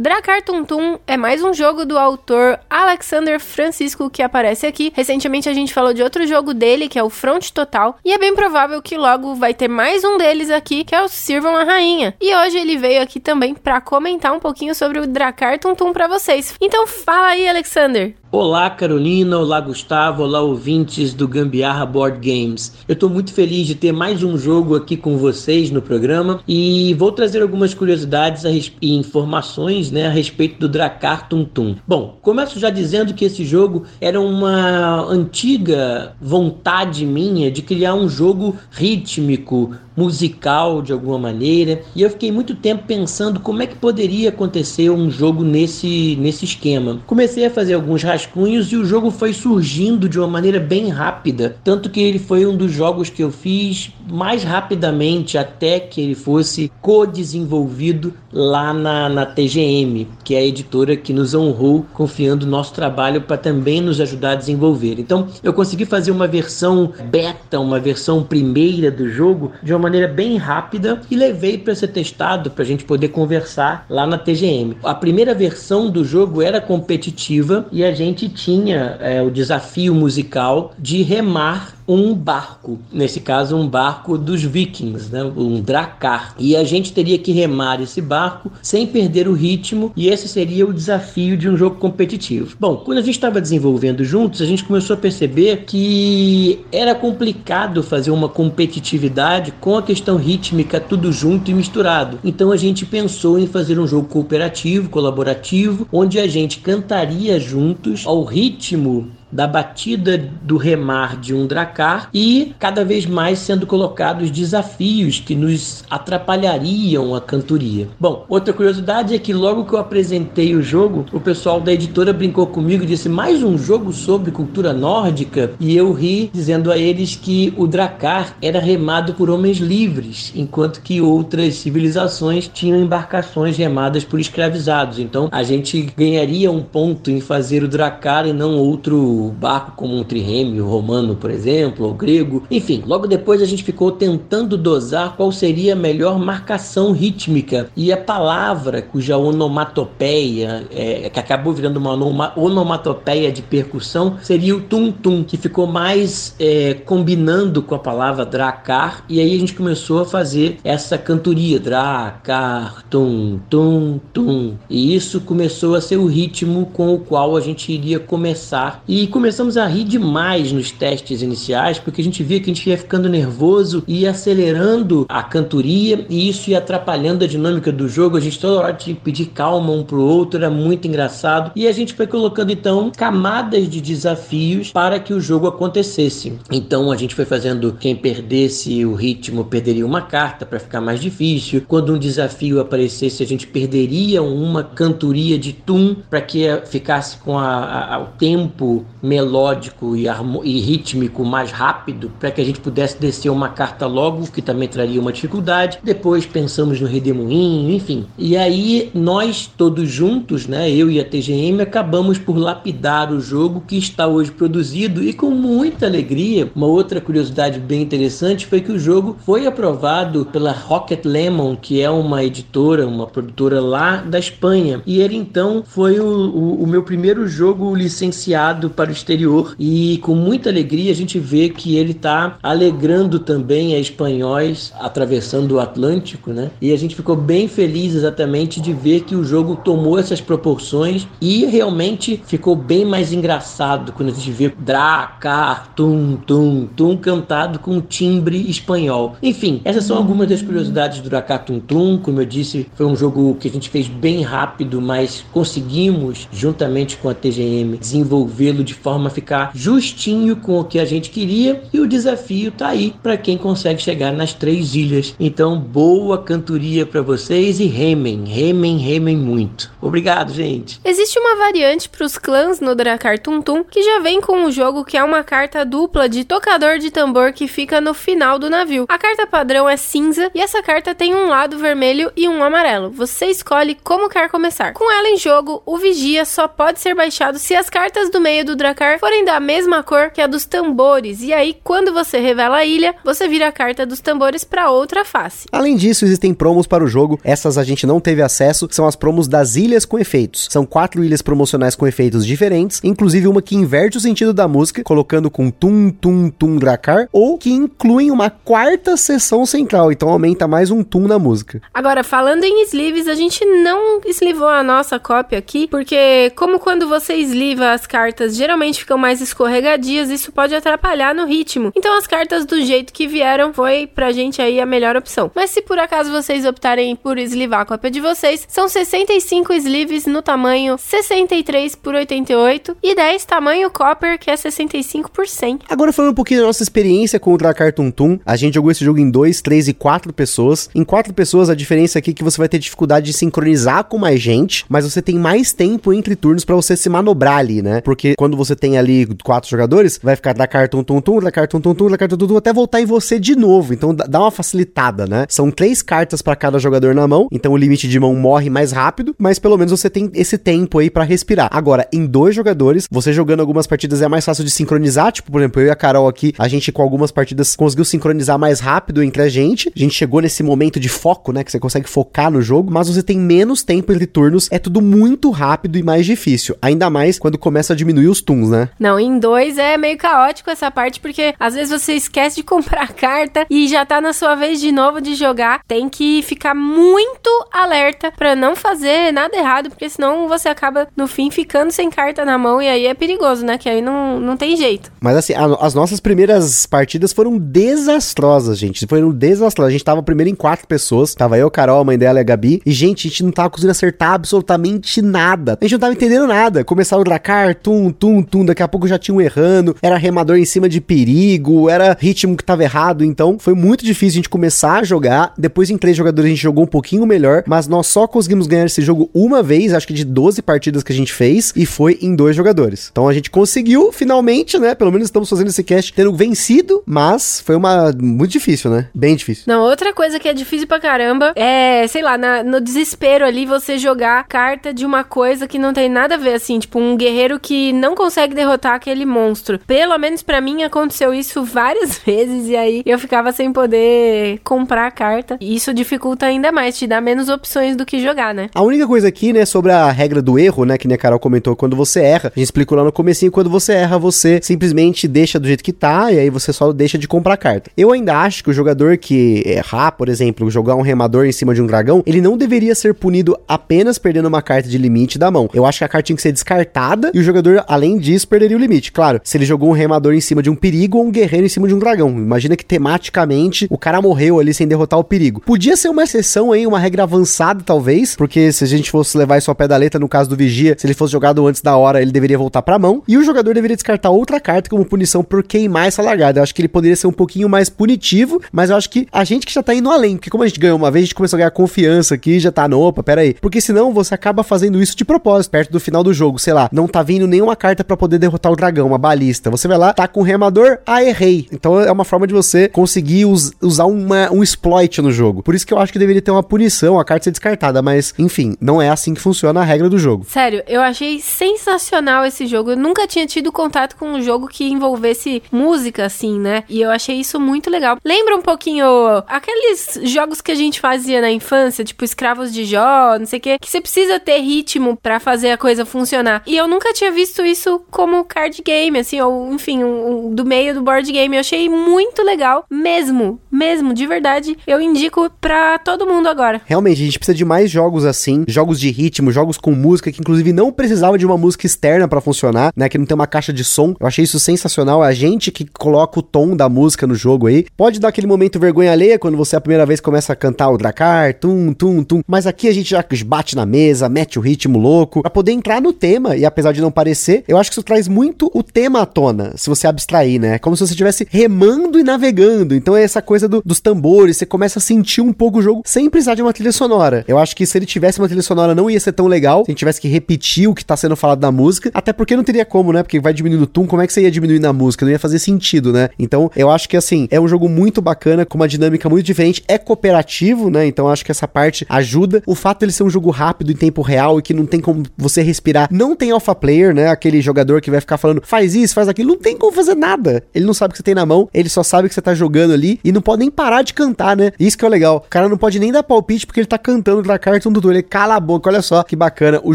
Dracar 0.00 0.40
Tum 0.40 0.64
Tum 0.64 0.98
é 1.06 1.14
mais 1.14 1.42
um 1.42 1.52
jogo 1.52 1.84
do 1.84 1.98
autor 1.98 2.58
Alexander 2.70 3.38
Francisco 3.38 4.08
que 4.08 4.22
aparece 4.22 4.66
aqui. 4.66 4.90
Recentemente 4.96 5.46
a 5.46 5.52
gente 5.52 5.74
falou 5.74 5.92
de 5.92 6.02
outro 6.02 6.26
jogo 6.26 6.54
dele, 6.54 6.88
que 6.88 6.98
é 6.98 7.02
o 7.02 7.10
Front 7.10 7.50
Total, 7.50 7.98
e 8.02 8.10
é 8.10 8.16
bem 8.16 8.34
provável 8.34 8.80
que 8.80 8.96
logo 8.96 9.34
vai 9.34 9.52
ter 9.52 9.68
mais 9.68 10.02
um 10.02 10.16
deles 10.16 10.48
aqui, 10.48 10.84
que 10.84 10.94
é 10.94 11.02
o 11.02 11.08
Sirvam 11.08 11.54
a 11.54 11.64
Rainha. 11.64 12.14
E 12.18 12.34
hoje 12.34 12.56
ele 12.56 12.78
veio 12.78 13.02
aqui 13.02 13.20
também 13.20 13.54
para 13.54 13.78
comentar 13.78 14.32
um 14.32 14.40
pouquinho 14.40 14.74
sobre 14.74 15.00
o 15.00 15.06
Dracar 15.06 15.58
Tum 15.58 15.74
Tum 15.74 15.92
para 15.92 16.08
vocês. 16.08 16.54
Então 16.58 16.86
fala 16.86 17.26
aí, 17.26 17.46
Alexander. 17.46 18.14
Olá 18.32 18.70
Carolina, 18.70 19.40
olá 19.40 19.60
Gustavo, 19.60 20.22
olá 20.22 20.40
ouvintes 20.40 21.12
do 21.12 21.26
Gambiarra 21.26 21.84
Board 21.84 22.20
Games. 22.20 22.72
Eu 22.86 22.92
estou 22.92 23.10
muito 23.10 23.34
feliz 23.34 23.66
de 23.66 23.74
ter 23.74 23.90
mais 23.90 24.22
um 24.22 24.38
jogo 24.38 24.76
aqui 24.76 24.96
com 24.96 25.16
vocês 25.18 25.68
no 25.72 25.82
programa 25.82 26.40
e 26.46 26.94
vou 26.94 27.10
trazer 27.10 27.42
algumas 27.42 27.74
curiosidades 27.74 28.44
e 28.80 28.94
informações 28.94 29.90
né, 29.90 30.06
a 30.06 30.10
respeito 30.10 30.60
do 30.60 30.68
Dracar 30.68 31.28
Tum 31.28 31.44
Tum. 31.44 31.74
Bom, 31.84 32.18
começo 32.22 32.60
já 32.60 32.70
dizendo 32.70 33.14
que 33.14 33.24
esse 33.24 33.44
jogo 33.44 33.82
era 34.00 34.20
uma 34.20 35.02
antiga 35.10 36.14
vontade 36.20 37.04
minha 37.04 37.50
de 37.50 37.62
criar 37.62 37.94
um 37.94 38.08
jogo 38.08 38.56
rítmico, 38.70 39.74
musical 40.00 40.80
de 40.80 40.94
alguma 40.94 41.18
maneira, 41.18 41.82
e 41.94 42.00
eu 42.00 42.08
fiquei 42.08 42.32
muito 42.32 42.54
tempo 42.54 42.84
pensando 42.86 43.38
como 43.38 43.62
é 43.62 43.66
que 43.66 43.76
poderia 43.76 44.30
acontecer 44.30 44.88
um 44.88 45.10
jogo 45.10 45.44
nesse, 45.44 46.16
nesse 46.18 46.46
esquema. 46.46 47.00
Comecei 47.06 47.44
a 47.44 47.50
fazer 47.50 47.74
alguns 47.74 48.02
rascunhos 48.02 48.72
e 48.72 48.76
o 48.76 48.84
jogo 48.84 49.10
foi 49.10 49.34
surgindo 49.34 50.08
de 50.08 50.18
uma 50.18 50.26
maneira 50.26 50.58
bem 50.58 50.88
rápida, 50.88 51.56
tanto 51.62 51.90
que 51.90 52.00
ele 52.00 52.18
foi 52.18 52.46
um 52.46 52.56
dos 52.56 52.72
jogos 52.72 53.10
que 53.10 53.22
eu 53.22 53.30
fiz 53.30 53.92
mais 54.10 54.42
rapidamente 54.42 55.36
até 55.36 55.78
que 55.78 56.00
ele 56.00 56.14
fosse 56.14 56.72
co-desenvolvido 56.80 58.14
lá 58.32 58.72
na, 58.72 59.08
na 59.08 59.26
TGM, 59.26 60.08
que 60.24 60.34
é 60.34 60.38
a 60.38 60.44
editora 60.44 60.96
que 60.96 61.12
nos 61.12 61.34
honrou 61.34 61.84
confiando 61.92 62.46
nosso 62.46 62.72
trabalho 62.72 63.22
para 63.22 63.36
também 63.36 63.80
nos 63.80 64.00
ajudar 64.00 64.32
a 64.32 64.36
desenvolver. 64.36 64.96
Então 64.98 65.28
eu 65.42 65.52
consegui 65.52 65.84
fazer 65.84 66.10
uma 66.10 66.26
versão 66.26 66.92
beta, 67.10 67.60
uma 67.60 67.78
versão 67.78 68.22
primeira 68.22 68.90
do 68.90 69.08
jogo 69.10 69.52
de 69.62 69.72
uma 69.72 69.89
maneira 69.90 70.06
bem 70.06 70.36
rápida 70.36 71.00
e 71.10 71.16
levei 71.16 71.58
para 71.58 71.74
ser 71.74 71.88
testado 71.88 72.50
para 72.50 72.62
a 72.62 72.66
gente 72.66 72.84
poder 72.84 73.08
conversar 73.08 73.84
lá 73.90 74.06
na 74.06 74.16
TGM. 74.16 74.76
A 74.84 74.94
primeira 74.94 75.34
versão 75.34 75.90
do 75.90 76.04
jogo 76.04 76.40
era 76.40 76.60
competitiva 76.60 77.66
e 77.72 77.84
a 77.84 77.92
gente 77.92 78.28
tinha 78.28 78.96
é, 79.00 79.20
o 79.20 79.30
desafio 79.30 79.92
musical 79.92 80.72
de 80.78 81.02
remar 81.02 81.74
um 81.94 82.14
barco, 82.14 82.78
nesse 82.92 83.20
caso 83.20 83.56
um 83.56 83.68
barco 83.68 84.16
dos 84.16 84.42
vikings, 84.42 85.12
né? 85.12 85.24
um 85.24 85.60
dracar. 85.60 86.34
E 86.38 86.54
a 86.54 86.62
gente 86.62 86.92
teria 86.92 87.18
que 87.18 87.32
remar 87.32 87.82
esse 87.82 88.00
barco 88.00 88.50
sem 88.62 88.86
perder 88.86 89.26
o 89.26 89.32
ritmo 89.32 89.92
e 89.96 90.08
esse 90.08 90.28
seria 90.28 90.66
o 90.66 90.72
desafio 90.72 91.36
de 91.36 91.48
um 91.48 91.56
jogo 91.56 91.76
competitivo. 91.76 92.56
Bom, 92.60 92.76
quando 92.76 92.98
a 92.98 93.02
gente 93.02 93.14
estava 93.14 93.40
desenvolvendo 93.40 94.04
juntos, 94.04 94.40
a 94.40 94.46
gente 94.46 94.64
começou 94.64 94.94
a 94.94 94.98
perceber 94.98 95.64
que 95.64 96.60
era 96.70 96.94
complicado 96.94 97.82
fazer 97.82 98.12
uma 98.12 98.28
competitividade 98.28 99.52
com 99.60 99.76
a 99.76 99.82
questão 99.82 100.16
rítmica 100.16 100.78
tudo 100.78 101.12
junto 101.12 101.50
e 101.50 101.54
misturado. 101.54 102.20
Então 102.22 102.52
a 102.52 102.56
gente 102.56 102.86
pensou 102.86 103.38
em 103.38 103.46
fazer 103.46 103.78
um 103.80 103.86
jogo 103.86 104.06
cooperativo, 104.06 104.88
colaborativo, 104.88 105.88
onde 105.92 106.20
a 106.20 106.28
gente 106.28 106.60
cantaria 106.60 107.40
juntos 107.40 108.06
ao 108.06 108.22
ritmo 108.22 109.08
da 109.30 109.46
batida 109.46 110.30
do 110.42 110.56
remar 110.56 111.18
de 111.18 111.34
um 111.34 111.46
dracar 111.46 112.08
e 112.12 112.54
cada 112.58 112.84
vez 112.84 113.06
mais 113.06 113.38
sendo 113.38 113.66
colocados 113.66 114.30
desafios 114.30 115.20
que 115.20 115.34
nos 115.34 115.84
atrapalhariam 115.90 117.14
a 117.14 117.20
cantoria. 117.20 117.88
Bom, 117.98 118.24
outra 118.28 118.52
curiosidade 118.52 119.14
é 119.14 119.18
que 119.18 119.32
logo 119.32 119.64
que 119.64 119.74
eu 119.74 119.78
apresentei 119.78 120.54
o 120.54 120.62
jogo, 120.62 121.06
o 121.12 121.20
pessoal 121.20 121.60
da 121.60 121.72
editora 121.72 122.12
brincou 122.12 122.46
comigo 122.46 122.84
e 122.84 122.86
disse: 122.86 123.08
mais 123.08 123.42
um 123.42 123.56
jogo 123.56 123.92
sobre 123.92 124.30
cultura 124.30 124.72
nórdica? 124.72 125.52
E 125.60 125.76
eu 125.76 125.92
ri, 125.92 126.30
dizendo 126.32 126.72
a 126.72 126.78
eles 126.78 127.16
que 127.16 127.52
o 127.56 127.66
dracar 127.66 128.36
era 128.42 128.60
remado 128.60 129.14
por 129.14 129.30
homens 129.30 129.58
livres, 129.58 130.32
enquanto 130.34 130.82
que 130.82 131.00
outras 131.00 131.54
civilizações 131.54 132.48
tinham 132.52 132.80
embarcações 132.80 133.56
remadas 133.56 134.04
por 134.04 134.20
escravizados. 134.20 134.98
Então 134.98 135.28
a 135.30 135.42
gente 135.42 135.80
ganharia 135.96 136.50
um 136.50 136.62
ponto 136.62 137.10
em 137.10 137.20
fazer 137.20 137.62
o 137.62 137.68
dracar 137.68 138.26
e 138.26 138.32
não 138.32 138.56
outro 138.56 139.19
barco 139.28 139.72
como 139.76 139.96
um 139.96 140.04
trirêmio 140.04 140.66
romano, 140.66 141.14
por 141.14 141.30
exemplo, 141.30 141.86
ou 141.86 141.94
grego. 141.94 142.44
Enfim, 142.50 142.82
logo 142.86 143.06
depois 143.06 143.42
a 143.42 143.46
gente 143.46 143.62
ficou 143.62 143.92
tentando 143.92 144.56
dosar 144.56 145.16
qual 145.16 145.30
seria 145.30 145.74
a 145.74 145.76
melhor 145.76 146.18
marcação 146.18 146.92
rítmica. 146.92 147.68
E 147.76 147.92
a 147.92 147.96
palavra 147.96 148.82
cuja 148.82 149.16
onomatopeia, 149.16 150.66
é, 150.70 151.10
que 151.10 151.18
acabou 151.18 151.52
virando 151.52 151.78
uma 151.78 152.32
onomatopeia 152.36 153.30
de 153.32 153.42
percussão, 153.42 154.16
seria 154.22 154.56
o 154.56 154.60
tum-tum, 154.60 155.24
que 155.24 155.36
ficou 155.36 155.66
mais 155.66 156.34
é, 156.38 156.74
combinando 156.74 157.62
com 157.62 157.74
a 157.74 157.78
palavra 157.78 158.24
dracar, 158.24 159.04
e 159.08 159.20
aí 159.20 159.34
a 159.34 159.38
gente 159.38 159.54
começou 159.54 160.00
a 160.00 160.04
fazer 160.04 160.58
essa 160.64 160.96
cantoria, 160.96 161.58
dracar, 161.58 162.84
tum, 162.88 163.40
tum, 163.48 164.00
tum, 164.12 164.54
e 164.68 164.94
isso 164.94 165.20
começou 165.20 165.74
a 165.74 165.80
ser 165.80 165.96
o 165.96 166.06
ritmo 166.06 166.66
com 166.72 166.94
o 166.94 166.98
qual 166.98 167.36
a 167.36 167.40
gente 167.40 167.72
iria 167.72 167.98
começar, 167.98 168.82
e 168.86 169.06
começamos 169.10 169.56
a 169.56 169.66
rir 169.66 169.84
demais 169.84 170.52
nos 170.52 170.70
testes 170.70 171.20
iniciais, 171.20 171.78
porque 171.78 172.00
a 172.00 172.04
gente 172.04 172.22
via 172.22 172.40
que 172.40 172.50
a 172.50 172.54
gente 172.54 172.68
ia 172.68 172.78
ficando 172.78 173.08
nervoso 173.08 173.84
e 173.86 174.06
acelerando 174.06 175.04
a 175.08 175.22
cantoria, 175.22 176.06
e 176.08 176.28
isso 176.28 176.50
ia 176.50 176.58
atrapalhando 176.58 177.24
a 177.24 177.28
dinâmica 177.28 177.70
do 177.70 177.88
jogo, 177.88 178.16
a 178.16 178.20
gente 178.20 178.38
toda 178.38 178.60
hora 178.60 178.72
tinha 178.72 178.96
que 178.96 179.02
pedir 179.02 179.26
calma 179.26 179.72
um 179.72 179.82
pro 179.82 180.02
outro, 180.02 180.40
era 180.40 180.50
muito 180.50 180.88
engraçado, 180.88 181.52
e 181.54 181.66
a 181.66 181.72
gente 181.72 181.92
foi 181.92 182.06
colocando 182.06 182.50
então 182.50 182.90
camadas 182.96 183.68
de 183.68 183.80
desafios 183.80 184.72
para 184.72 184.98
que 184.98 185.12
o 185.12 185.20
jogo 185.20 185.46
acontecesse. 185.46 186.38
Então 186.50 186.90
a 186.90 186.96
gente 186.96 187.14
foi 187.14 187.26
fazendo 187.26 187.76
quem 187.78 187.94
perdesse 187.94 188.84
o 188.84 188.94
ritmo 188.94 189.44
perderia 189.44 189.84
uma 189.84 190.02
carta 190.02 190.46
para 190.46 190.60
ficar 190.60 190.80
mais 190.80 191.00
difícil. 191.00 191.62
Quando 191.66 191.94
um 191.94 191.98
desafio 191.98 192.60
aparecesse, 192.60 193.22
a 193.22 193.26
gente 193.26 193.46
perderia 193.46 194.22
uma 194.22 194.62
cantoria 194.62 195.38
de 195.38 195.52
tum 195.52 195.96
para 196.08 196.20
que 196.20 196.44
ficasse 196.66 197.18
com 197.18 197.38
a, 197.38 197.94
a, 197.94 198.02
o 198.02 198.06
tempo 198.18 198.84
melódico 199.02 199.96
e, 199.96 200.06
e 200.44 200.60
rítmico 200.60 201.24
mais 201.24 201.50
rápido 201.50 202.10
para 202.18 202.30
que 202.30 202.40
a 202.40 202.44
gente 202.44 202.60
pudesse 202.60 202.98
descer 202.98 203.30
uma 203.30 203.48
carta 203.48 203.86
logo, 203.86 204.30
que 204.30 204.42
também 204.42 204.68
traria 204.68 205.00
uma 205.00 205.12
dificuldade. 205.12 205.78
Depois 205.82 206.26
pensamos 206.26 206.80
no 206.80 206.86
redemoinho, 206.86 207.70
enfim. 207.70 208.06
E 208.18 208.36
aí 208.36 208.90
nós 208.94 209.50
todos 209.56 209.88
juntos, 209.90 210.46
né, 210.46 210.70
eu 210.70 210.90
e 210.90 211.00
a 211.00 211.04
TGM, 211.04 211.62
acabamos 211.62 212.18
por 212.18 212.36
lapidar 212.36 213.12
o 213.12 213.20
jogo 213.20 213.62
que 213.66 213.76
está 213.76 214.06
hoje 214.06 214.30
produzido 214.30 215.02
e 215.02 215.12
com 215.12 215.30
muita 215.30 215.86
alegria. 215.86 216.50
Uma 216.54 216.66
outra 216.66 217.00
curiosidade 217.00 217.58
bem 217.58 217.82
interessante 217.82 218.46
foi 218.46 218.60
que 218.60 218.72
o 218.72 218.78
jogo 218.78 219.16
foi 219.24 219.46
aprovado 219.46 220.26
pela 220.26 220.52
Rocket 220.52 221.04
Lemon, 221.04 221.56
que 221.56 221.80
é 221.80 221.90
uma 221.90 222.22
editora, 222.24 222.86
uma 222.86 223.06
produtora 223.06 223.60
lá 223.60 223.96
da 223.96 224.18
Espanha. 224.18 224.82
E 224.86 225.00
ele 225.00 225.16
então 225.16 225.62
foi 225.66 225.98
o, 225.98 226.06
o, 226.06 226.62
o 226.62 226.66
meu 226.66 226.82
primeiro 226.82 227.26
jogo 227.26 227.74
licenciado 227.74 228.70
para 228.70 228.89
exterior 228.92 229.54
e 229.58 229.98
com 230.02 230.14
muita 230.14 230.50
alegria 230.50 230.90
a 230.90 230.94
gente 230.94 231.18
vê 231.18 231.48
que 231.48 231.76
ele 231.76 231.92
está 231.92 232.38
alegrando 232.42 233.18
também 233.18 233.74
a 233.74 233.78
espanhóis 233.78 234.72
atravessando 234.80 235.52
o 235.52 235.60
Atlântico, 235.60 236.32
né? 236.32 236.50
E 236.60 236.72
a 236.72 236.76
gente 236.76 236.94
ficou 236.94 237.16
bem 237.16 237.48
feliz 237.48 237.94
exatamente 237.94 238.60
de 238.60 238.72
ver 238.72 239.00
que 239.00 239.14
o 239.14 239.24
jogo 239.24 239.56
tomou 239.56 239.98
essas 239.98 240.20
proporções 240.20 241.06
e 241.20 241.44
realmente 241.46 242.20
ficou 242.26 242.54
bem 242.56 242.84
mais 242.84 243.12
engraçado 243.12 243.92
quando 243.92 244.10
a 244.10 244.12
gente 244.12 244.30
vê 244.30 244.52
Dracar, 244.58 245.72
tum, 245.74 246.16
tum, 246.16 246.66
tum 246.76 246.96
cantado 246.96 247.58
com 247.58 247.80
timbre 247.80 248.50
espanhol. 248.50 249.16
Enfim, 249.22 249.60
essas 249.64 249.84
são 249.84 249.96
algumas 249.96 250.28
das 250.28 250.42
curiosidades 250.42 251.00
do 251.00 251.08
Dracar 251.08 251.44
Tum 251.44 251.60
Tum. 251.60 251.98
Como 251.98 252.20
eu 252.20 252.26
disse, 252.26 252.66
foi 252.74 252.86
um 252.86 252.96
jogo 252.96 253.34
que 253.34 253.48
a 253.48 253.50
gente 253.50 253.68
fez 253.68 253.88
bem 253.88 254.22
rápido, 254.22 254.80
mas 254.80 255.24
conseguimos, 255.32 256.28
juntamente 256.32 256.96
com 256.96 257.08
a 257.08 257.14
TGM, 257.14 257.76
desenvolvê-lo 257.76 258.64
de 258.64 258.74
forma 258.82 259.08
a 259.08 259.10
ficar 259.10 259.52
justinho 259.54 260.36
com 260.36 260.58
o 260.58 260.64
que 260.64 260.78
a 260.78 260.84
gente 260.84 261.10
queria. 261.10 261.62
E 261.72 261.80
o 261.80 261.86
desafio 261.86 262.50
tá 262.50 262.68
aí 262.68 262.94
para 263.02 263.16
quem 263.16 263.36
consegue 263.36 263.82
chegar 263.82 264.12
nas 264.12 264.32
três 264.32 264.74
ilhas. 264.74 265.14
Então, 265.20 265.58
boa 265.58 266.18
cantoria 266.22 266.86
para 266.86 267.02
vocês 267.02 267.60
e 267.60 267.66
remem, 267.66 268.24
remem, 268.24 268.78
remem 268.78 269.16
muito. 269.16 269.70
Obrigado, 269.80 270.32
gente. 270.32 270.80
Existe 270.84 271.18
uma 271.18 271.36
variante 271.36 271.88
para 271.88 272.04
os 272.04 272.18
clãs 272.18 272.60
no 272.60 272.74
Dracar 272.74 273.18
Tum 273.18 273.40
Tum 273.40 273.62
que 273.62 273.82
já 273.82 274.00
vem 274.00 274.20
com 274.20 274.44
o 274.44 274.50
jogo 274.50 274.84
que 274.84 274.96
é 274.96 275.04
uma 275.04 275.22
carta 275.22 275.64
dupla 275.64 276.08
de 276.08 276.24
tocador 276.24 276.78
de 276.78 276.90
tambor 276.90 277.32
que 277.32 277.46
fica 277.46 277.80
no 277.80 277.94
final 277.94 278.38
do 278.38 278.50
navio. 278.50 278.86
A 278.88 278.98
carta 278.98 279.26
padrão 279.26 279.68
é 279.68 279.76
cinza 279.76 280.30
e 280.34 280.40
essa 280.40 280.62
carta 280.62 280.94
tem 280.94 281.14
um 281.14 281.28
lado 281.28 281.58
vermelho 281.58 282.10
e 282.16 282.28
um 282.28 282.42
amarelo. 282.42 282.90
Você 282.90 283.26
escolhe 283.26 283.76
como 283.82 284.08
quer 284.08 284.28
começar. 284.30 284.72
Com 284.72 284.90
ela 284.90 285.08
em 285.08 285.16
jogo, 285.16 285.62
o 285.66 285.76
Vigia 285.76 286.24
só 286.24 286.48
pode 286.48 286.80
ser 286.80 286.94
baixado 286.94 287.38
se 287.38 287.54
as 287.54 287.68
cartas 287.68 288.10
do 288.10 288.20
meio 288.20 288.44
do 288.44 288.56
Dracar 288.56 288.69
forem 288.98 289.24
da 289.24 289.40
mesma 289.40 289.82
cor 289.82 290.10
que 290.10 290.20
a 290.20 290.26
dos 290.26 290.44
tambores. 290.44 291.22
E 291.22 291.32
aí, 291.32 291.56
quando 291.62 291.92
você 291.92 292.18
revela 292.18 292.58
a 292.58 292.64
ilha, 292.64 292.94
você 293.04 293.28
vira 293.28 293.48
a 293.48 293.52
carta 293.52 293.84
dos 293.84 294.00
tambores 294.00 294.44
para 294.44 294.70
outra 294.70 295.04
face. 295.04 295.46
Além 295.52 295.76
disso, 295.76 296.04
existem 296.04 296.32
promos 296.32 296.66
para 296.66 296.84
o 296.84 296.88
jogo. 296.88 297.18
Essas 297.24 297.58
a 297.58 297.64
gente 297.64 297.86
não 297.86 298.00
teve 298.00 298.22
acesso. 298.22 298.68
São 298.70 298.86
as 298.86 298.96
promos 298.96 299.28
das 299.28 299.56
ilhas 299.56 299.84
com 299.84 299.98
efeitos. 299.98 300.48
São 300.50 300.64
quatro 300.64 301.04
ilhas 301.04 301.22
promocionais 301.22 301.74
com 301.74 301.86
efeitos 301.86 302.26
diferentes, 302.26 302.80
inclusive 302.84 303.26
uma 303.26 303.42
que 303.42 303.56
inverte 303.56 303.96
o 303.96 304.00
sentido 304.00 304.32
da 304.32 304.46
música, 304.46 304.82
colocando 304.82 305.30
com 305.30 305.50
tum 305.50 305.90
tum 305.90 306.30
tum 306.30 306.56
Dracar, 306.56 307.08
ou 307.12 307.38
que 307.38 307.50
incluem 307.50 308.10
uma 308.10 308.30
quarta 308.30 308.96
sessão 308.96 309.44
central, 309.46 309.90
então 309.90 310.08
aumenta 310.08 310.46
mais 310.46 310.70
um 310.70 310.82
tum 310.82 311.06
na 311.06 311.18
música. 311.18 311.60
Agora, 311.72 312.04
falando 312.04 312.44
em 312.44 312.62
sleeves, 312.64 313.08
a 313.08 313.14
gente 313.14 313.44
não 313.44 314.00
eslivou 314.04 314.48
a 314.48 314.62
nossa 314.62 314.98
cópia 314.98 315.38
aqui, 315.38 315.66
porque 315.66 316.32
como 316.36 316.58
quando 316.58 316.88
você 316.88 317.14
esliva 317.14 317.72
as 317.72 317.86
cartas 317.86 318.36
geralmente 318.36 318.59
ficam 318.78 318.98
mais 318.98 319.20
escorregadias, 319.20 320.10
isso 320.10 320.32
pode 320.32 320.54
atrapalhar 320.54 321.14
no 321.14 321.26
ritmo. 321.26 321.72
Então 321.74 321.96
as 321.96 322.06
cartas 322.06 322.44
do 322.44 322.60
jeito 322.60 322.92
que 322.92 323.06
vieram 323.06 323.52
foi 323.52 323.86
pra 323.86 324.12
gente 324.12 324.42
aí 324.42 324.60
a 324.60 324.66
melhor 324.66 324.96
opção. 324.96 325.30
Mas 325.34 325.50
se 325.50 325.62
por 325.62 325.78
acaso 325.78 326.10
vocês 326.10 326.44
optarem 326.44 326.94
por 326.94 327.18
eslivar 327.18 327.60
a 327.60 327.64
cópia 327.64 327.90
de 327.90 328.00
vocês, 328.00 328.46
são 328.48 328.68
65 328.68 329.52
sleeves 329.54 330.06
no 330.06 330.22
tamanho 330.22 330.76
63 330.78 331.74
por 331.74 331.94
88 331.94 332.76
e 332.82 332.94
10 332.94 333.24
tamanho 333.24 333.70
copper, 333.70 334.18
que 334.18 334.30
é 334.30 334.36
65 334.36 335.10
por 335.10 335.26
100. 335.26 335.60
Agora 335.68 335.92
falando 335.92 336.12
um 336.12 336.14
pouquinho 336.14 336.40
da 336.40 336.46
nossa 336.46 336.62
experiência 336.62 337.18
com 337.18 337.32
o 337.32 337.38
Dracar 337.38 337.72
Tum 337.72 337.90
Tum, 337.90 338.18
a 338.24 338.36
gente 338.36 338.54
jogou 338.54 338.70
esse 338.70 338.84
jogo 338.84 338.98
em 338.98 339.10
2, 339.10 339.40
3 339.40 339.68
e 339.68 339.74
4 339.74 340.12
pessoas. 340.12 340.68
Em 340.74 340.84
4 340.84 341.14
pessoas 341.14 341.48
a 341.48 341.54
diferença 341.54 341.98
aqui 341.98 342.10
é 342.10 342.14
que 342.14 342.24
você 342.24 342.38
vai 342.38 342.48
ter 342.48 342.58
dificuldade 342.58 343.06
de 343.06 343.12
sincronizar 343.12 343.84
com 343.84 343.98
mais 343.98 344.20
gente, 344.20 344.64
mas 344.68 344.90
você 344.90 345.00
tem 345.00 345.18
mais 345.18 345.52
tempo 345.52 345.92
entre 345.92 346.16
turnos 346.16 346.44
para 346.44 346.56
você 346.56 346.76
se 346.76 346.88
manobrar 346.88 347.38
ali, 347.38 347.62
né? 347.62 347.80
Porque 347.80 348.14
quando 348.16 348.36
você 348.44 348.56
tem 348.56 348.78
ali 348.78 349.06
quatro 349.22 349.48
jogadores, 349.48 350.00
vai 350.02 350.16
ficar 350.16 350.32
Dracar 350.32 350.68
Tum 350.68 350.82
Tum 350.82 351.00
Tum, 351.00 351.20
Dracar 351.20 351.46
Tum 351.46 351.60
Tum 351.60 351.74
Tum, 351.74 351.88
Dracar 351.88 352.08
Tum 352.08 352.16
Tum 352.16 352.26
Tum, 352.26 352.36
até 352.36 352.52
voltar 352.52 352.80
em 352.80 352.86
você 352.86 353.18
de 353.18 353.36
novo. 353.36 353.74
Então 353.74 353.94
dá 353.94 354.20
uma 354.20 354.30
facilitada, 354.30 355.06
né? 355.06 355.26
São 355.28 355.50
três 355.50 355.82
cartas 355.82 356.22
para 356.22 356.34
cada 356.36 356.58
jogador 356.58 356.94
na 356.94 357.06
mão, 357.06 357.28
então 357.30 357.52
o 357.52 357.56
limite 357.56 357.88
de 357.88 358.00
mão 358.00 358.14
morre 358.14 358.48
mais 358.48 358.72
rápido, 358.72 359.14
mas 359.18 359.38
pelo 359.38 359.56
menos 359.56 359.70
você 359.70 359.90
tem 359.90 360.10
esse 360.14 360.38
tempo 360.38 360.78
aí 360.78 360.90
para 360.90 361.04
respirar. 361.04 361.48
Agora, 361.52 361.86
em 361.92 362.06
dois 362.06 362.34
jogadores, 362.34 362.86
você 362.90 363.12
jogando 363.12 363.40
algumas 363.40 363.66
partidas 363.66 364.02
é 364.02 364.08
mais 364.08 364.24
fácil 364.24 364.44
de 364.44 364.50
sincronizar, 364.50 365.12
tipo, 365.12 365.30
por 365.30 365.40
exemplo, 365.40 365.60
eu 365.60 365.66
e 365.66 365.70
a 365.70 365.76
Carol 365.76 366.08
aqui, 366.08 366.32
a 366.38 366.48
gente 366.48 366.72
com 366.72 366.82
algumas 366.82 367.10
partidas 367.10 367.54
conseguiu 367.54 367.84
sincronizar 367.84 368.38
mais 368.38 368.60
rápido 368.60 369.02
entre 369.02 369.22
a 369.22 369.28
gente. 369.28 369.70
A 369.74 369.78
gente 369.78 369.94
chegou 369.94 370.20
nesse 370.20 370.42
momento 370.42 370.80
de 370.80 370.88
foco, 370.88 371.32
né, 371.32 371.44
que 371.44 371.50
você 371.50 371.58
consegue 371.58 371.88
focar 371.88 372.30
no 372.30 372.40
jogo, 372.40 372.70
mas 372.70 372.88
você 372.88 373.02
tem 373.02 373.18
menos 373.18 373.62
tempo 373.62 373.92
entre 373.92 374.06
turnos, 374.06 374.48
é 374.50 374.58
tudo 374.58 374.80
muito 374.80 375.30
rápido 375.30 375.78
e 375.78 375.82
mais 375.82 376.06
difícil, 376.06 376.56
ainda 376.60 376.88
mais 376.90 377.18
quando 377.18 377.38
começa 377.38 377.72
a 377.72 377.76
diminuir 377.76 378.08
os 378.08 378.20
tuns, 378.30 378.48
né? 378.48 378.68
Não, 378.78 379.00
em 379.00 379.18
dois 379.18 379.58
é 379.58 379.76
meio 379.76 379.98
caótico 379.98 380.50
essa 380.50 380.70
parte, 380.70 381.00
porque 381.00 381.34
às 381.38 381.54
vezes 381.54 381.70
você 381.70 381.94
esquece 381.94 382.36
de 382.36 382.42
comprar 382.44 382.92
carta 382.92 383.44
e 383.50 383.66
já 383.66 383.84
tá 383.84 384.00
na 384.00 384.12
sua 384.12 384.36
vez 384.36 384.60
de 384.60 384.70
novo 384.70 385.00
de 385.00 385.16
jogar. 385.16 385.60
Tem 385.66 385.88
que 385.88 386.22
ficar 386.22 386.54
muito 386.54 387.28
alerta 387.52 388.12
para 388.16 388.36
não 388.36 388.54
fazer 388.54 389.12
nada 389.12 389.36
errado, 389.36 389.70
porque 389.70 389.88
senão 389.88 390.28
você 390.28 390.48
acaba 390.48 390.86
no 390.96 391.08
fim 391.08 391.30
ficando 391.30 391.72
sem 391.72 391.90
carta 391.90 392.24
na 392.24 392.38
mão 392.38 392.62
e 392.62 392.68
aí 392.68 392.86
é 392.86 392.94
perigoso, 392.94 393.44
né? 393.44 393.58
Que 393.58 393.68
aí 393.68 393.82
não, 393.82 394.20
não 394.20 394.36
tem 394.36 394.56
jeito. 394.56 394.92
Mas 395.00 395.16
assim, 395.16 395.34
a, 395.34 395.46
as 395.60 395.74
nossas 395.74 395.98
primeiras 395.98 396.66
partidas 396.66 397.12
foram 397.12 397.36
desastrosas, 397.36 398.58
gente. 398.58 398.86
Foram 398.86 399.10
desastrosas. 399.10 399.70
A 399.70 399.72
gente 399.72 399.84
tava 399.84 400.02
primeiro 400.02 400.30
em 400.30 400.34
quatro 400.34 400.66
pessoas. 400.68 401.14
Tava 401.14 401.36
eu, 401.36 401.50
Carol, 401.50 401.80
a 401.80 401.84
mãe 401.84 401.98
dela 401.98 402.20
e 402.20 402.22
a 402.22 402.24
Gabi. 402.24 402.62
E, 402.64 402.70
gente, 402.70 403.08
a 403.08 403.10
gente 403.10 403.24
não 403.24 403.32
tava 403.32 403.50
conseguindo 403.50 403.72
acertar 403.72 404.12
absolutamente 404.12 405.02
nada. 405.02 405.58
A 405.60 405.64
gente 405.64 405.72
não 405.72 405.80
tava 405.80 405.92
entendendo 405.92 406.26
nada. 406.26 406.64
Começava 406.64 407.02
o 407.02 407.04
Dracar, 407.04 407.54
tum, 407.54 407.90
tum, 407.90 408.19
tum, 408.22 408.44
daqui 408.44 408.62
a 408.62 408.68
pouco 408.68 408.86
já 408.86 408.98
tinha 408.98 409.14
um 409.14 409.20
errando, 409.20 409.76
era 409.82 409.96
remador 409.96 410.36
em 410.36 410.44
cima 410.44 410.68
de 410.68 410.80
perigo, 410.80 411.68
era 411.68 411.96
ritmo 411.98 412.36
que 412.36 412.44
tava 412.44 412.62
errado, 412.62 413.04
então 413.04 413.38
foi 413.38 413.54
muito 413.54 413.84
difícil 413.84 414.16
a 414.16 414.20
gente 414.20 414.28
começar 414.28 414.80
a 414.80 414.84
jogar. 414.84 415.32
Depois 415.36 415.70
em 415.70 415.78
três 415.78 415.96
jogadores 415.96 416.26
a 416.26 416.34
gente 416.34 416.42
jogou 416.42 416.64
um 416.64 416.68
pouquinho 416.68 417.06
melhor, 417.06 417.42
mas 417.46 417.66
nós 417.66 417.86
só 417.86 418.06
conseguimos 418.06 418.46
ganhar 418.46 418.66
esse 418.66 418.82
jogo 418.82 419.10
uma 419.14 419.42
vez, 419.42 419.72
acho 419.72 419.86
que 419.86 419.94
de 419.94 420.04
12 420.04 420.42
partidas 420.42 420.82
que 420.82 420.92
a 420.92 420.96
gente 420.96 421.12
fez, 421.12 421.52
e 421.56 421.66
foi 421.66 421.98
em 422.00 422.14
dois 422.14 422.36
jogadores. 422.36 422.88
Então 422.90 423.08
a 423.08 423.12
gente 423.12 423.30
conseguiu 423.30 423.92
finalmente, 423.92 424.58
né? 424.58 424.74
Pelo 424.74 424.92
menos 424.92 425.06
estamos 425.06 425.28
fazendo 425.28 425.48
esse 425.48 425.62
cast 425.62 425.92
tendo 425.92 426.12
vencido, 426.12 426.82
mas 426.86 427.40
foi 427.40 427.56
uma 427.56 427.92
muito 427.92 428.30
difícil, 428.30 428.70
né? 428.70 428.88
Bem 428.94 429.16
difícil. 429.16 429.44
Não, 429.46 429.62
outra 429.62 429.92
coisa 429.92 430.18
que 430.18 430.28
é 430.28 430.34
difícil 430.34 430.66
pra 430.66 430.80
caramba 430.80 431.32
é, 431.36 431.86
sei 431.86 432.02
lá, 432.02 432.16
na, 432.18 432.42
no 432.42 432.60
desespero 432.60 433.24
ali 433.24 433.46
você 433.46 433.78
jogar 433.78 434.26
carta 434.26 434.72
de 434.72 434.84
uma 434.84 435.04
coisa 435.04 435.46
que 435.46 435.58
não 435.58 435.72
tem 435.72 435.88
nada 435.88 436.14
a 436.14 436.18
ver, 436.18 436.34
assim, 436.34 436.58
tipo 436.58 436.78
um 436.78 436.96
guerreiro 436.96 437.38
que 437.40 437.72
não 437.72 437.94
consegue 437.94 438.09
derrotar 438.34 438.74
aquele 438.74 439.04
monstro. 439.04 439.58
Pelo 439.66 439.96
menos 439.98 440.22
para 440.22 440.40
mim 440.40 440.62
aconteceu 440.62 441.12
isso 441.12 441.42
várias 441.44 441.98
vezes 441.98 442.48
e 442.48 442.56
aí 442.56 442.82
eu 442.84 442.98
ficava 442.98 443.32
sem 443.32 443.52
poder 443.52 444.40
comprar 444.44 444.86
a 444.86 444.90
carta. 444.90 445.36
E 445.40 445.54
isso 445.54 445.72
dificulta 445.72 446.26
ainda 446.26 446.52
mais, 446.52 446.78
te 446.78 446.86
dá 446.86 447.00
menos 447.00 447.28
opções 447.28 447.76
do 447.76 447.86
que 447.86 448.00
jogar, 448.00 448.34
né? 448.34 448.50
A 448.54 448.62
única 448.62 448.86
coisa 448.86 449.08
aqui, 449.08 449.32
né, 449.32 449.44
sobre 449.44 449.72
a 449.72 449.90
regra 449.90 450.20
do 450.20 450.38
erro, 450.38 450.64
né, 450.64 450.76
que 450.76 450.92
a 450.92 450.98
Carol 450.98 451.18
comentou, 451.18 451.54
quando 451.54 451.76
você 451.76 452.00
erra, 452.00 452.32
a 452.34 452.38
gente 452.38 452.46
explicou 452.46 452.76
lá 452.76 452.84
no 452.84 452.92
comecinho, 452.92 453.30
quando 453.30 453.48
você 453.48 453.72
erra, 453.72 453.98
você 453.98 454.40
simplesmente 454.42 455.06
deixa 455.06 455.38
do 455.38 455.46
jeito 455.46 455.62
que 455.62 455.72
tá 455.72 456.12
e 456.12 456.18
aí 456.18 456.30
você 456.30 456.52
só 456.52 456.72
deixa 456.72 456.98
de 456.98 457.06
comprar 457.06 457.36
carta. 457.36 457.70
Eu 457.76 457.92
ainda 457.92 458.16
acho 458.18 458.42
que 458.42 458.50
o 458.50 458.52
jogador 458.52 458.96
que 458.96 459.42
errar, 459.46 459.92
por 459.92 460.08
exemplo, 460.08 460.50
jogar 460.50 460.74
um 460.74 460.82
remador 460.82 461.26
em 461.26 461.32
cima 461.32 461.54
de 461.54 461.62
um 461.62 461.66
dragão, 461.66 462.02
ele 462.06 462.20
não 462.20 462.36
deveria 462.36 462.74
ser 462.74 462.94
punido 462.94 463.38
apenas 463.46 463.98
perdendo 463.98 464.26
uma 464.26 464.42
carta 464.42 464.68
de 464.68 464.78
limite 464.78 465.18
da 465.18 465.30
mão. 465.30 465.48
Eu 465.54 465.64
acho 465.64 465.78
que 465.78 465.84
a 465.84 465.88
carta 465.88 466.06
tinha 466.06 466.16
que 466.16 466.22
ser 466.22 466.32
descartada 466.32 467.10
e 467.14 467.18
o 467.18 467.22
jogador, 467.22 467.64
além 467.68 467.98
disso, 468.00 468.26
perderia 468.26 468.56
o 468.56 468.60
limite. 468.60 468.90
Claro, 468.90 469.20
se 469.22 469.36
ele 469.36 469.44
jogou 469.44 469.68
um 469.68 469.72
remador 469.72 470.14
em 470.14 470.20
cima 470.20 470.42
de 470.42 470.50
um 470.50 470.54
perigo 470.54 470.98
ou 470.98 471.06
um 471.06 471.10
guerreiro 471.10 471.46
em 471.46 471.48
cima 471.48 471.68
de 471.68 471.74
um 471.74 471.78
dragão. 471.78 472.08
Imagina 472.10 472.56
que 472.56 472.64
tematicamente 472.64 473.66
o 473.70 473.78
cara 473.78 474.00
morreu 474.00 474.40
ali 474.40 474.52
sem 474.52 474.66
derrotar 474.66 474.98
o 474.98 475.04
perigo. 475.04 475.40
Podia 475.40 475.76
ser 475.76 475.88
uma 475.88 476.02
exceção 476.02 476.52
aí, 476.52 476.66
uma 476.66 476.78
regra 476.78 477.02
avançada 477.02 477.62
talvez, 477.64 478.16
porque 478.16 478.52
se 478.52 478.64
a 478.64 478.66
gente 478.66 478.90
fosse 478.90 479.16
levar 479.16 479.38
isso 479.38 479.50
ao 479.50 479.54
pé 479.54 479.68
da 479.68 479.76
letra 479.76 480.00
no 480.00 480.08
caso 480.08 480.30
do 480.30 480.36
vigia, 480.36 480.74
se 480.78 480.86
ele 480.86 480.94
fosse 480.94 481.12
jogado 481.12 481.46
antes 481.46 481.60
da 481.60 481.76
hora, 481.76 482.00
ele 482.00 482.12
deveria 482.12 482.38
voltar 482.38 482.62
pra 482.62 482.78
mão 482.78 483.02
e 483.06 483.16
o 483.16 483.24
jogador 483.24 483.54
deveria 483.54 483.76
descartar 483.76 484.10
outra 484.10 484.40
carta 484.40 484.70
como 484.70 484.84
punição 484.84 485.22
por 485.22 485.42
queimar 485.42 485.86
essa 485.86 486.02
largada. 486.02 486.38
Eu 486.38 486.42
acho 486.42 486.54
que 486.54 486.60
ele 486.60 486.68
poderia 486.68 486.96
ser 486.96 487.06
um 487.06 487.12
pouquinho 487.12 487.48
mais 487.48 487.68
punitivo, 487.68 488.40
mas 488.52 488.70
eu 488.70 488.76
acho 488.76 488.88
que 488.88 489.06
a 489.12 489.24
gente 489.24 489.46
que 489.46 489.52
já 489.52 489.62
tá 489.62 489.74
indo 489.74 489.90
além, 489.90 490.16
porque 490.16 490.30
como 490.30 490.44
a 490.44 490.46
gente 490.46 490.60
ganhou 490.60 490.76
uma 490.76 490.90
vez, 490.90 491.04
a 491.04 491.06
gente 491.06 491.14
começou 491.14 491.36
a 491.36 491.38
ganhar 491.38 491.50
confiança 491.50 492.14
aqui, 492.14 492.38
já 492.38 492.50
tá 492.50 492.68
no, 492.68 492.80
opa, 492.80 493.02
pera 493.02 493.20
aí. 493.20 493.34
Porque 493.34 493.60
senão 493.60 493.92
você 493.92 494.14
acaba 494.14 494.42
fazendo 494.42 494.80
isso 494.80 494.96
de 494.96 495.04
propósito, 495.04 495.50
perto 495.50 495.72
do 495.72 495.80
final 495.80 496.02
do 496.02 496.12
jogo, 496.12 496.38
sei 496.38 496.52
lá, 496.52 496.68
não 496.72 496.86
tá 496.86 497.02
vindo 497.02 497.26
nenhuma 497.26 497.56
carta 497.56 497.84
para 497.90 497.96
poder 497.96 498.18
derrotar 498.18 498.52
o 498.52 498.56
dragão, 498.56 498.86
uma 498.86 498.98
balista. 498.98 499.50
Você 499.50 499.66
vai 499.66 499.76
lá, 499.76 499.92
tá 499.92 500.06
com 500.06 500.20
o 500.20 500.22
remador, 500.22 500.78
ah, 500.86 501.02
errei. 501.02 501.48
Então 501.50 501.80
é 501.80 501.90
uma 501.90 502.04
forma 502.04 502.26
de 502.26 502.32
você 502.32 502.68
conseguir 502.68 503.26
us 503.26 503.52
usar 503.60 503.86
uma, 503.86 504.30
um 504.32 504.42
exploit 504.42 505.02
no 505.02 505.10
jogo. 505.10 505.42
Por 505.42 505.54
isso 505.54 505.66
que 505.66 505.74
eu 505.74 505.78
acho 505.78 505.92
que 505.92 505.98
deveria 505.98 506.22
ter 506.22 506.30
uma 506.30 506.42
punição, 506.42 506.98
a 507.00 507.04
carta 507.04 507.24
ser 507.24 507.32
descartada, 507.32 507.82
mas 507.82 508.14
enfim, 508.16 508.56
não 508.60 508.80
é 508.80 508.90
assim 508.90 509.12
que 509.12 509.20
funciona 509.20 509.60
a 509.60 509.64
regra 509.64 509.88
do 509.88 509.98
jogo. 509.98 510.24
Sério, 510.28 510.62
eu 510.68 510.80
achei 510.80 511.20
sensacional 511.20 512.24
esse 512.24 512.46
jogo. 512.46 512.70
Eu 512.70 512.76
nunca 512.76 513.06
tinha 513.08 513.26
tido 513.26 513.50
contato 513.50 513.96
com 513.96 514.06
um 514.06 514.22
jogo 514.22 514.46
que 514.46 514.64
envolvesse 514.70 515.42
música 515.50 516.04
assim, 516.04 516.38
né? 516.38 516.62
E 516.68 516.80
eu 516.80 516.90
achei 516.90 517.16
isso 517.16 517.40
muito 517.40 517.68
legal. 517.68 517.98
Lembra 518.04 518.36
um 518.36 518.42
pouquinho 518.42 518.86
aqueles 519.26 519.98
jogos 520.04 520.40
que 520.40 520.52
a 520.52 520.54
gente 520.54 520.78
fazia 520.78 521.20
na 521.20 521.30
infância, 521.30 521.84
tipo 521.84 522.04
Escravos 522.04 522.52
de 522.52 522.64
Jó, 522.64 523.18
não 523.18 523.26
sei 523.26 523.38
o 523.38 523.42
quê, 523.42 523.58
que 523.60 523.68
você 523.68 523.80
precisa 523.80 524.20
ter 524.20 524.38
ritmo 524.38 524.96
para 524.96 525.18
fazer 525.18 525.50
a 525.50 525.58
coisa 525.58 525.84
funcionar. 525.84 526.42
E 526.46 526.56
eu 526.56 526.68
nunca 526.68 526.92
tinha 526.92 527.10
visto 527.10 527.44
isso 527.44 527.79
como 527.90 528.24
card 528.24 528.62
game, 528.64 528.98
assim, 528.98 529.20
ou 529.20 529.52
enfim, 529.52 529.82
um, 529.84 530.28
um, 530.28 530.34
do 530.34 530.44
meio 530.44 530.74
do 530.74 530.82
board 530.82 531.10
game. 531.10 531.36
Eu 531.36 531.40
achei 531.40 531.68
muito 531.68 532.22
legal, 532.22 532.64
mesmo, 532.70 533.40
mesmo, 533.50 533.94
de 533.94 534.06
verdade. 534.06 534.56
Eu 534.66 534.80
indico 534.80 535.30
pra 535.40 535.78
todo 535.78 536.06
mundo 536.06 536.28
agora. 536.28 536.60
Realmente, 536.66 537.00
a 537.00 537.04
gente 537.04 537.18
precisa 537.18 537.36
de 537.36 537.44
mais 537.44 537.70
jogos 537.70 538.04
assim, 538.04 538.44
jogos 538.48 538.80
de 538.80 538.90
ritmo, 538.90 539.32
jogos 539.32 539.56
com 539.56 539.72
música, 539.72 540.10
que 540.10 540.20
inclusive 540.20 540.52
não 540.52 540.72
precisava 540.72 541.18
de 541.18 541.26
uma 541.26 541.36
música 541.36 541.66
externa 541.66 542.08
para 542.08 542.20
funcionar, 542.20 542.72
né? 542.76 542.88
Que 542.88 542.98
não 542.98 543.06
tem 543.06 543.14
uma 543.14 543.26
caixa 543.26 543.52
de 543.52 543.64
som. 543.64 543.94
Eu 543.98 544.06
achei 544.06 544.24
isso 544.24 544.38
sensacional. 544.40 545.02
A 545.02 545.12
gente 545.12 545.50
que 545.50 545.64
coloca 545.66 546.18
o 546.18 546.22
tom 546.22 546.56
da 546.56 546.68
música 546.68 547.06
no 547.06 547.14
jogo 547.14 547.46
aí. 547.46 547.66
Pode 547.76 548.00
dar 548.00 548.08
aquele 548.08 548.26
momento 548.26 548.58
vergonha 548.58 548.92
alheia 548.92 549.18
quando 549.18 549.36
você 549.36 549.56
a 549.56 549.60
primeira 549.60 549.86
vez 549.86 550.00
começa 550.00 550.32
a 550.32 550.36
cantar 550.36 550.70
o 550.70 550.78
Dracar, 550.78 551.34
tum, 551.34 551.72
tum, 551.72 552.02
tum. 552.02 552.22
Mas 552.26 552.46
aqui 552.46 552.68
a 552.68 552.72
gente 552.72 552.90
já 552.90 553.04
bate 553.24 553.56
na 553.56 553.66
mesa, 553.66 554.08
mete 554.08 554.38
o 554.38 554.42
ritmo 554.42 554.78
louco, 554.78 555.22
pra 555.22 555.30
poder 555.30 555.52
entrar 555.52 555.80
no 555.80 555.92
tema. 555.92 556.36
E 556.36 556.44
apesar 556.44 556.72
de 556.72 556.80
não 556.80 556.90
parecer, 556.90 557.44
eu 557.46 557.56
acho 557.58 557.69
que 557.70 557.74
isso 557.74 557.82
traz 557.82 558.08
muito 558.08 558.50
o 558.52 558.62
tema 558.62 559.02
à 559.02 559.06
tona, 559.06 559.52
se 559.56 559.68
você 559.68 559.86
abstrair, 559.86 560.40
né? 560.40 560.58
Como 560.58 560.76
se 560.76 560.86
você 560.86 560.92
estivesse 560.92 561.26
remando 561.30 561.98
e 561.98 562.02
navegando. 562.02 562.74
Então 562.74 562.96
é 562.96 563.02
essa 563.02 563.22
coisa 563.22 563.48
do, 563.48 563.62
dos 563.64 563.80
tambores, 563.80 564.36
você 564.36 564.46
começa 564.46 564.78
a 564.78 564.82
sentir 564.82 565.20
um 565.20 565.32
pouco 565.32 565.58
o 565.58 565.62
jogo 565.62 565.82
sem 565.84 566.10
precisar 566.10 566.34
de 566.34 566.42
uma 566.42 566.52
trilha 566.52 566.72
sonora. 566.72 567.24
Eu 567.26 567.38
acho 567.38 567.54
que 567.56 567.64
se 567.64 567.78
ele 567.78 567.86
tivesse 567.86 568.18
uma 568.18 568.28
trilha 568.28 568.42
sonora 568.42 568.74
não 568.74 568.90
ia 568.90 569.00
ser 569.00 569.12
tão 569.12 569.26
legal, 569.26 569.64
se 569.64 569.70
a 569.70 569.72
gente 569.72 569.78
tivesse 569.78 570.00
que 570.00 570.08
repetir 570.08 570.68
o 570.68 570.74
que 570.74 570.84
tá 570.84 570.96
sendo 570.96 571.16
falado 571.16 571.40
na 571.40 571.52
música, 571.52 571.90
até 571.94 572.12
porque 572.12 572.36
não 572.36 572.44
teria 572.44 572.64
como, 572.64 572.92
né? 572.92 573.02
Porque 573.02 573.20
vai 573.20 573.32
diminuindo 573.32 573.62
o 573.62 573.66
tum, 573.66 573.86
como 573.86 574.02
é 574.02 574.06
que 574.06 574.12
você 574.12 574.22
ia 574.22 574.30
diminuir 574.30 574.58
na 574.58 574.72
música? 574.72 575.06
Não 575.06 575.12
ia 575.12 575.18
fazer 575.18 575.38
sentido, 575.38 575.92
né? 575.92 576.10
Então, 576.18 576.50
eu 576.56 576.70
acho 576.70 576.88
que 576.88 576.96
assim, 576.96 577.28
é 577.30 577.40
um 577.40 577.48
jogo 577.48 577.68
muito 577.68 578.02
bacana, 578.02 578.44
com 578.44 578.58
uma 578.58 578.68
dinâmica 578.68 579.08
muito 579.08 579.24
diferente, 579.24 579.62
é 579.68 579.78
cooperativo, 579.78 580.70
né? 580.70 580.86
Então, 580.86 581.08
acho 581.08 581.24
que 581.24 581.30
essa 581.30 581.46
parte 581.46 581.86
ajuda. 581.88 582.42
O 582.46 582.54
fato 582.54 582.80
dele 582.80 582.92
ser 582.92 583.04
um 583.04 583.10
jogo 583.10 583.30
rápido 583.30 583.72
em 583.72 583.76
tempo 583.76 584.02
real 584.02 584.38
e 584.38 584.42
que 584.42 584.52
não 584.52 584.66
tem 584.66 584.80
como 584.80 585.04
você 585.16 585.42
respirar, 585.42 585.88
não 585.90 586.16
tem 586.16 586.30
alpha 586.30 586.54
player, 586.54 586.94
né? 586.94 587.08
Aquele 587.08 587.40
jogador 587.40 587.59
que 587.80 587.90
vai 587.90 588.00
ficar 588.00 588.18
falando, 588.18 588.42
faz 588.44 588.74
isso, 588.74 588.94
faz 588.94 589.08
aquilo, 589.08 589.30
não 589.30 589.38
tem 589.38 589.56
como 589.56 589.72
fazer 589.72 589.94
nada. 589.94 590.42
Ele 590.54 590.64
não 590.64 590.74
sabe 590.74 590.90
o 590.90 590.92
que 590.92 590.98
você 590.98 591.02
tem 591.02 591.14
na 591.14 591.26
mão, 591.26 591.48
ele 591.52 591.68
só 591.68 591.82
sabe 591.82 592.08
que 592.08 592.14
você 592.14 592.22
tá 592.22 592.34
jogando 592.34 592.72
ali 592.72 593.00
e 593.04 593.12
não 593.12 593.20
pode 593.20 593.40
nem 593.40 593.50
parar 593.50 593.82
de 593.82 593.94
cantar, 593.94 594.36
né? 594.36 594.52
Isso 594.58 594.76
que 594.76 594.84
é 594.84 594.88
legal. 594.88 595.24
O 595.26 595.30
cara 595.30 595.48
não 595.48 595.56
pode 595.56 595.78
nem 595.78 595.92
dar 595.92 596.02
palpite 596.02 596.46
porque 596.46 596.60
ele 596.60 596.66
tá 596.66 596.78
cantando 596.78 597.22
da 597.22 597.38
carta 597.38 597.70
do 597.70 597.90
ele 597.90 598.02
cala 598.02 598.36
a 598.36 598.40
boca. 598.40 598.68
Olha 598.70 598.82
só 598.82 599.02
que 599.02 599.14
bacana. 599.14 599.60
O 599.62 599.74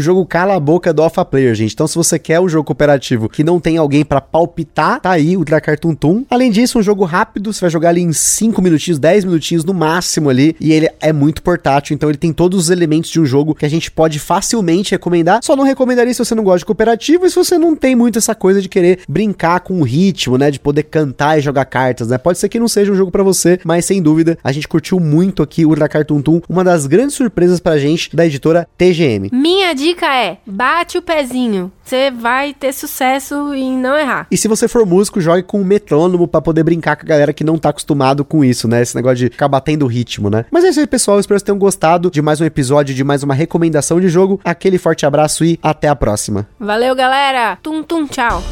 jogo 0.00 0.26
cala 0.26 0.54
a 0.54 0.60
boca 0.60 0.92
do 0.92 1.02
alpha 1.02 1.24
player, 1.24 1.54
gente. 1.54 1.72
Então, 1.72 1.86
se 1.86 1.94
você 1.94 2.18
quer 2.18 2.40
um 2.40 2.48
jogo 2.48 2.64
cooperativo 2.64 3.28
que 3.28 3.44
não 3.44 3.60
tem 3.60 3.76
alguém 3.76 4.04
para 4.04 4.20
palpitar, 4.20 5.00
tá 5.00 5.10
aí 5.10 5.36
o 5.36 5.44
Dracar 5.44 5.78
Tum 5.78 5.94
Tum. 5.94 6.24
Além 6.28 6.50
disso, 6.50 6.78
um 6.78 6.82
jogo 6.82 7.04
rápido, 7.04 7.52
você 7.52 7.60
vai 7.60 7.70
jogar 7.70 7.90
ali 7.90 8.02
em 8.02 8.12
5 8.12 8.60
minutinhos, 8.60 8.98
10 8.98 9.24
minutinhos 9.24 9.64
no 9.64 9.72
máximo 9.72 10.28
ali, 10.28 10.56
e 10.60 10.72
ele 10.72 10.88
é 11.00 11.12
muito 11.12 11.42
portátil, 11.42 11.94
então 11.94 12.08
ele 12.08 12.18
tem 12.18 12.32
todos 12.32 12.58
os 12.58 12.70
elementos 12.70 13.10
de 13.10 13.20
um 13.20 13.26
jogo 13.26 13.54
que 13.54 13.64
a 13.64 13.68
gente 13.68 13.90
pode 13.90 14.18
facilmente 14.18 14.92
recomendar. 14.92 15.40
Só 15.42 15.54
não 15.54 15.64
recomendaria 15.64 16.12
se 16.12 16.24
você 16.24 16.34
não 16.34 16.44
gosta 16.44 16.58
de 16.58 16.64
cooperativo 16.64 17.26
e 17.26 17.30
se 17.30 17.36
você 17.36 17.58
não 17.58 17.65
tem 17.74 17.96
muito 17.96 18.18
essa 18.18 18.34
coisa 18.34 18.60
de 18.60 18.68
querer 18.68 19.00
brincar 19.08 19.60
com 19.60 19.80
o 19.80 19.84
ritmo, 19.84 20.36
né, 20.38 20.50
de 20.50 20.60
poder 20.60 20.84
cantar 20.84 21.38
e 21.38 21.42
jogar 21.42 21.64
cartas, 21.64 22.08
né? 22.08 22.18
Pode 22.18 22.38
ser 22.38 22.48
que 22.48 22.60
não 22.60 22.68
seja 22.68 22.92
um 22.92 22.96
jogo 22.96 23.10
para 23.10 23.22
você, 23.22 23.58
mas 23.64 23.84
sem 23.84 24.02
dúvida, 24.02 24.38
a 24.44 24.52
gente 24.52 24.68
curtiu 24.68 25.00
muito 25.00 25.42
aqui 25.42 25.64
o 25.64 25.74
Dracar 25.74 26.04
Tum 26.04 26.20
Tum, 26.20 26.40
uma 26.48 26.62
das 26.62 26.86
grandes 26.86 27.14
surpresas 27.14 27.60
pra 27.60 27.78
gente 27.78 28.14
da 28.14 28.26
editora 28.26 28.68
TGM. 28.76 29.30
Minha 29.32 29.74
dica 29.74 30.14
é: 30.14 30.38
bate 30.46 30.98
o 30.98 31.02
pezinho. 31.02 31.72
Você 31.86 32.10
vai 32.10 32.52
ter 32.52 32.72
sucesso 32.72 33.54
em 33.54 33.78
não 33.78 33.96
errar. 33.96 34.26
E 34.28 34.36
se 34.36 34.48
você 34.48 34.66
for 34.66 34.84
músico, 34.84 35.20
jogue 35.20 35.44
com 35.44 35.60
um 35.60 35.64
metrônomo 35.64 36.26
para 36.26 36.40
poder 36.40 36.64
brincar 36.64 36.96
com 36.96 37.02
a 37.02 37.08
galera 37.08 37.32
que 37.32 37.44
não 37.44 37.56
tá 37.56 37.68
acostumado 37.68 38.24
com 38.24 38.44
isso, 38.44 38.66
né? 38.66 38.82
Esse 38.82 38.96
negócio 38.96 39.18
de 39.18 39.26
ficar 39.26 39.46
batendo 39.46 39.84
o 39.84 39.88
ritmo, 39.88 40.28
né? 40.28 40.46
Mas 40.50 40.64
é 40.64 40.70
isso 40.70 40.80
aí, 40.80 40.86
pessoal. 40.86 41.20
Espero 41.20 41.36
que 41.36 41.40
vocês 41.40 41.46
tenham 41.46 41.58
gostado 41.58 42.10
de 42.10 42.20
mais 42.20 42.40
um 42.40 42.44
episódio, 42.44 42.92
de 42.92 43.04
mais 43.04 43.22
uma 43.22 43.34
recomendação 43.34 44.00
de 44.00 44.08
jogo. 44.08 44.40
Aquele 44.44 44.78
forte 44.78 45.06
abraço 45.06 45.44
e 45.44 45.60
até 45.62 45.86
a 45.86 45.94
próxima. 45.94 46.48
Valeu, 46.58 46.92
galera. 46.96 47.56
Tum, 47.62 47.84
tum, 47.84 48.04
tchau. 48.04 48.42